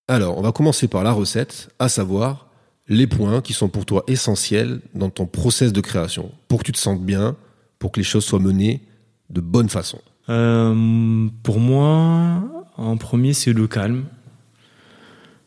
[0.07, 2.47] Alors, on va commencer par la recette, à savoir
[2.87, 6.71] les points qui sont pour toi essentiels dans ton process de création, pour que tu
[6.71, 7.35] te sentes bien,
[7.77, 8.81] pour que les choses soient menées
[9.29, 9.99] de bonne façon.
[10.29, 12.43] Euh, pour moi,
[12.77, 14.05] en premier, c'est le calme.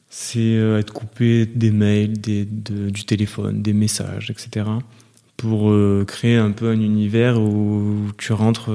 [0.09, 4.67] C'est euh, être coupé des mails, des, de- du téléphone, des messages, etc.
[5.37, 8.71] Pour euh, créer un peu un univers où tu rentres.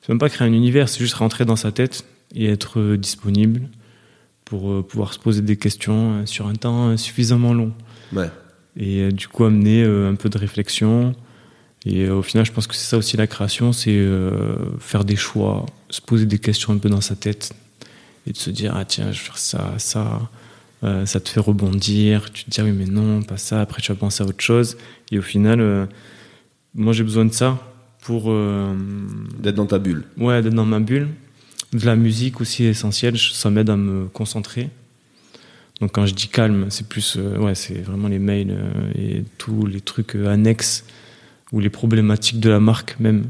[0.00, 3.68] c'est même pas créer un univers, c'est juste rentrer dans sa tête et être disponible
[4.44, 7.72] pour pouvoir se poser des questions sur un temps suffisamment long
[8.12, 8.30] Ouais.
[8.76, 11.14] et du coup amener un peu de réflexion.
[11.86, 15.04] Et euh, au final, je pense que c'est ça aussi la création, c'est euh, faire
[15.04, 17.52] des choix, se poser des questions un peu dans sa tête
[18.26, 20.30] et de se dire ah tiens je vais faire ça, ça,
[20.82, 23.80] Euh, ça te fait rebondir, tu te dis ah oui mais non pas ça, après
[23.80, 24.76] tu vas penser à autre chose
[25.10, 25.86] et au final, euh,
[26.74, 27.58] moi j'ai besoin de ça
[28.02, 28.24] pour
[29.38, 30.04] D'être dans ta bulle.
[30.18, 31.08] Ouais, d'être dans ma bulle.
[31.72, 34.68] De la musique aussi est essentielle, ça m'aide à me concentrer.
[35.80, 38.54] Donc quand je dis calme, c'est plus, ouais, c'est vraiment les mails
[38.94, 40.84] et tous les trucs annexes
[41.52, 43.24] ou les problématiques de la marque même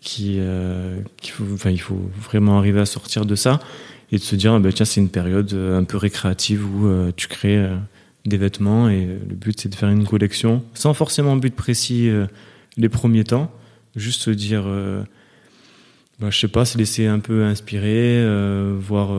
[0.00, 3.60] qui, euh, faut, enfin, il faut vraiment arriver à sortir de ça
[4.12, 6.86] et de se dire, ah ben, tiens, c'est une période euh, un peu récréative où
[6.86, 7.76] euh, tu crées euh,
[8.26, 12.10] des vêtements et le but c'est de faire une collection sans forcément but précis
[12.76, 13.50] les premiers temps,
[13.96, 14.64] juste se dire.
[16.20, 18.22] bah, je sais pas, se laisser un peu inspirer,
[18.78, 19.10] voir.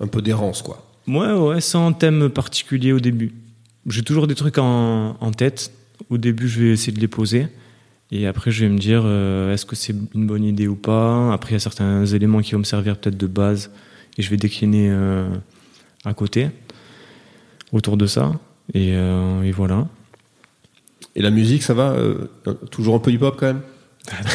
[0.00, 0.84] Un peu d'errance, quoi.
[1.06, 3.32] Ouais, ouais, sans thème particulier au début.
[3.86, 5.70] J'ai toujours des trucs en, en tête.
[6.10, 7.48] Au début, je vais essayer de les poser.
[8.10, 11.32] Et après, je vais me dire, euh, est-ce que c'est une bonne idée ou pas?
[11.32, 13.70] Après, il y a certains éléments qui vont me servir peut-être de base.
[14.16, 15.28] Et je vais décliner euh,
[16.04, 16.48] à côté,
[17.72, 18.32] autour de ça.
[18.72, 19.86] Et, euh, et voilà.
[21.14, 21.96] Et la musique, ça va
[22.70, 23.60] Toujours un peu hip-hop quand même?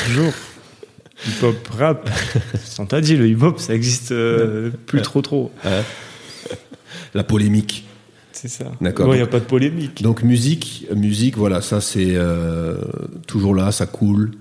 [0.06, 0.34] Toujours.
[1.28, 2.10] Hip-hop, rap.
[2.80, 4.14] On t'a dit, le hip-hop, ça existe
[4.86, 5.52] plus trop trop.
[7.14, 7.86] La polémique.
[8.34, 8.72] C'est ça.
[8.82, 9.14] D'accord.
[9.14, 10.02] Il n'y a pas de polémique.
[10.04, 12.78] Donc musique, musique, voilà, ça c'est euh,
[13.28, 14.32] toujours là, ça coule.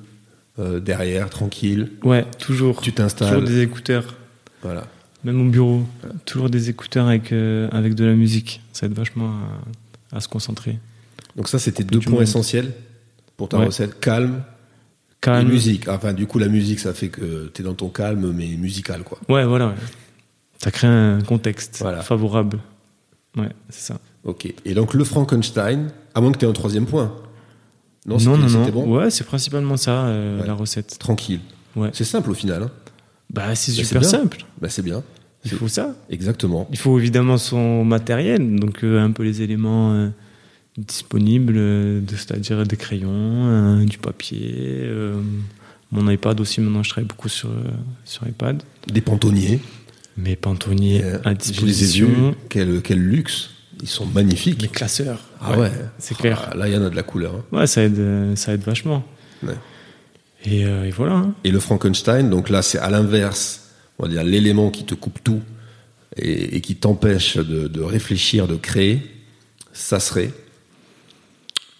[0.59, 1.93] euh, derrière, tranquille.
[2.05, 2.81] Ouais, toujours.
[2.83, 3.45] Tu Toujours t'installes.
[3.45, 4.17] des écouteurs.
[4.63, 4.87] Voilà.
[5.25, 5.83] Même au bureau,
[6.27, 8.61] toujours des écouteurs avec, euh, avec de la musique.
[8.73, 9.31] Ça aide vachement
[10.13, 10.79] à, à se concentrer.
[11.37, 12.23] Donc ça, c'était deux du points monde.
[12.25, 12.73] essentiels
[13.37, 13.67] pour ta Ouais.
[13.67, 13.99] recette.
[14.01, 14.43] Calme,
[15.23, 15.49] Calme.
[15.49, 15.89] et musique.
[15.89, 19.19] Enfin, du coup, la musique, ça fait que t'es dans ton calme, mais musical, quoi.
[19.29, 19.69] Ouais, voilà.
[19.69, 19.75] ouais.
[20.63, 22.03] Ça crée un contexte Voilà.
[22.03, 22.59] favorable.
[23.37, 24.01] Ouais, c'est ça.
[24.25, 24.53] Ok.
[24.65, 27.15] Et donc, le Frankenstein, à moins que tu aies un troisième point.
[28.07, 30.47] Non, non, non, bon Ouais, c'est principalement ça, euh, Ouais.
[30.47, 30.99] la recette.
[30.99, 31.41] Tranquille.
[31.77, 31.91] Ouais.
[31.93, 32.65] C'est simple au final.
[32.65, 32.71] Hein.
[33.31, 34.45] Bah, c'est Bah, c'est super simple.
[34.61, 35.03] Bah, c'est bien.
[35.45, 35.95] Il faut ça.
[36.11, 36.69] Exactement.
[36.71, 40.09] Il faut évidemment son matériel, donc euh, un peu les éléments euh,
[40.79, 41.55] disponibles,
[42.09, 44.89] c'est-à-dire des crayons, du papier.
[45.91, 47.51] mon iPad aussi, maintenant je travaille beaucoup sur,
[48.05, 48.63] sur iPad.
[48.87, 49.61] Des pantonniers.
[50.17, 52.35] Mes pantonniers Euh, à les disposition.
[52.49, 53.51] Quel, quel luxe.
[53.81, 54.63] Ils sont magnifiques.
[54.63, 55.21] Mes classeurs.
[55.41, 55.73] Ah ouais.
[55.99, 56.51] C'est clair.
[56.53, 57.35] Ah, là, il y en a de la couleur.
[57.35, 57.45] hein.
[57.59, 59.05] Ouais, ça aide, ça aide vachement.
[59.43, 59.55] Ouais.
[60.45, 61.15] Et, euh, et voilà.
[61.15, 61.35] hein.
[61.45, 63.71] Et le Frankenstein, donc là, c'est à l'inverse.
[63.99, 65.41] On va dire l'élément qui te coupe tout
[66.17, 69.01] et, et qui t'empêche de, de réfléchir, de créer.
[69.73, 70.33] Ça serait?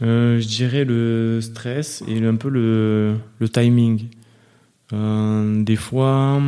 [0.03, 4.07] Euh, je dirais le stress et un peu le, le timing.
[4.93, 6.41] Euh, des fois,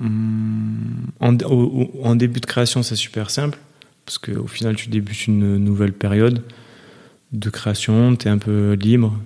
[0.00, 3.58] au- en début de création, c'est super simple,
[4.04, 6.42] parce qu'au final, tu débutes une nouvelle période
[7.32, 9.18] de création, tu es un peu libre,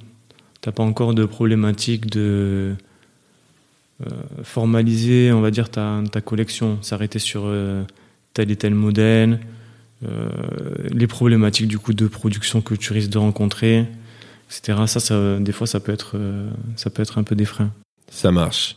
[0.62, 2.74] tu pas encore de problématique de
[4.06, 4.10] euh,
[4.42, 7.84] formaliser, on va dire, ta, collection, s'arrêter sur euh,
[8.32, 9.40] tel et tel modèle,
[10.06, 10.30] euh,
[10.90, 13.86] les problématiques du coup de production que tu risques de rencontrer,
[14.48, 14.78] etc.
[14.86, 16.16] Ça, ça des fois, ça peut être,
[16.76, 17.72] ça peut être un peu des freins.
[18.10, 18.76] Ça marche.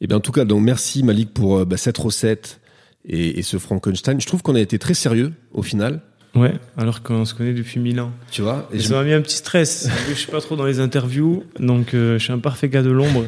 [0.00, 2.60] Et bien en tout cas, donc merci Malik pour euh, bah, cette recette
[3.08, 4.20] et, et ce Frankenstein.
[4.20, 6.00] Je trouve qu'on a été très sérieux au final.
[6.34, 8.12] Ouais, alors qu'on se connaît depuis mille ans.
[8.30, 9.88] Tu vois et je- ça m'a mis un petit stress.
[10.08, 12.90] je suis pas trop dans les interviews, donc euh, je suis un parfait gars de
[12.90, 13.24] l'ombre.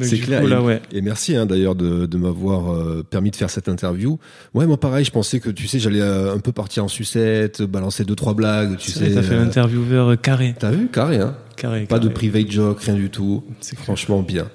[0.00, 0.40] C'est clair.
[0.40, 0.80] coup, là, ouais.
[0.92, 4.18] et merci hein, d'ailleurs de, de m'avoir euh, permis de faire cette interview.
[4.54, 7.60] Ouais, moi pareil, je pensais que tu sais, j'allais euh, un peu partir en sucette,
[7.62, 8.78] balancer deux trois blagues.
[8.78, 10.54] Tu sais, t'as fait l'intervieweur carré.
[10.58, 13.44] T'as vu, carré, hein carré Pas de private joke, rien du tout.
[13.60, 13.78] C'est.
[13.78, 14.48] Franchement bien.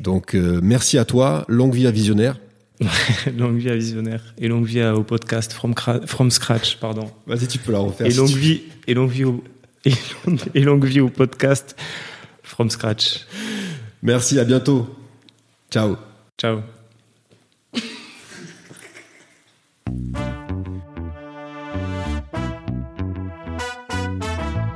[0.00, 2.38] Donc euh, merci à toi, longue vie à Visionnaire.
[3.38, 4.34] longue vie à Visionnaire.
[4.38, 7.10] Et longue vie à- au podcast From, Cra- From Scratch, pardon.
[7.26, 8.06] Vas-y, tu peux la refaire.
[8.06, 9.42] Et si longue tu- vie, et longue vie au,
[9.84, 9.92] et
[10.26, 11.76] longue, et longue vie au podcast
[12.42, 13.26] From Scratch.
[14.02, 14.88] Merci, à bientôt.
[15.70, 15.96] Ciao.
[16.38, 16.60] Ciao.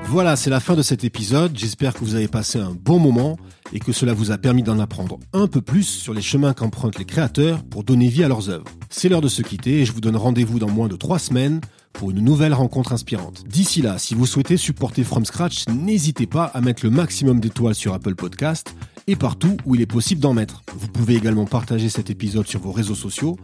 [0.06, 1.56] Voilà, c'est la fin de cet épisode.
[1.56, 3.36] J'espère que vous avez passé un bon moment
[3.72, 6.98] et que cela vous a permis d'en apprendre un peu plus sur les chemins qu'empruntent
[6.98, 8.64] les créateurs pour donner vie à leurs œuvres.
[8.90, 11.60] C'est l'heure de se quitter et je vous donne rendez-vous dans moins de trois semaines
[11.92, 13.44] pour une nouvelle rencontre inspirante.
[13.48, 17.74] D'ici là, si vous souhaitez supporter From Scratch, n'hésitez pas à mettre le maximum d'étoiles
[17.74, 18.74] sur Apple Podcast
[19.06, 20.62] et partout où il est possible d'en mettre.
[20.76, 23.36] Vous pouvez également partager cet épisode sur vos réseaux sociaux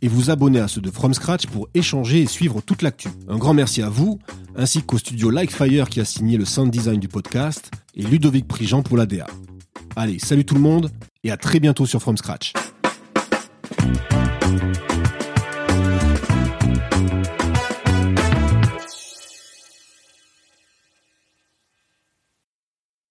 [0.00, 3.08] et vous abonner à ceux de From Scratch pour échanger et suivre toute l'actu.
[3.28, 4.18] Un grand merci à vous,
[4.56, 8.82] ainsi qu'au studio Likefire qui a signé le sound design du podcast et Ludovic Prigent
[8.82, 9.26] pour la DA.
[9.96, 10.90] Allez, salut tout le monde
[11.24, 12.52] et à très bientôt sur From Scratch.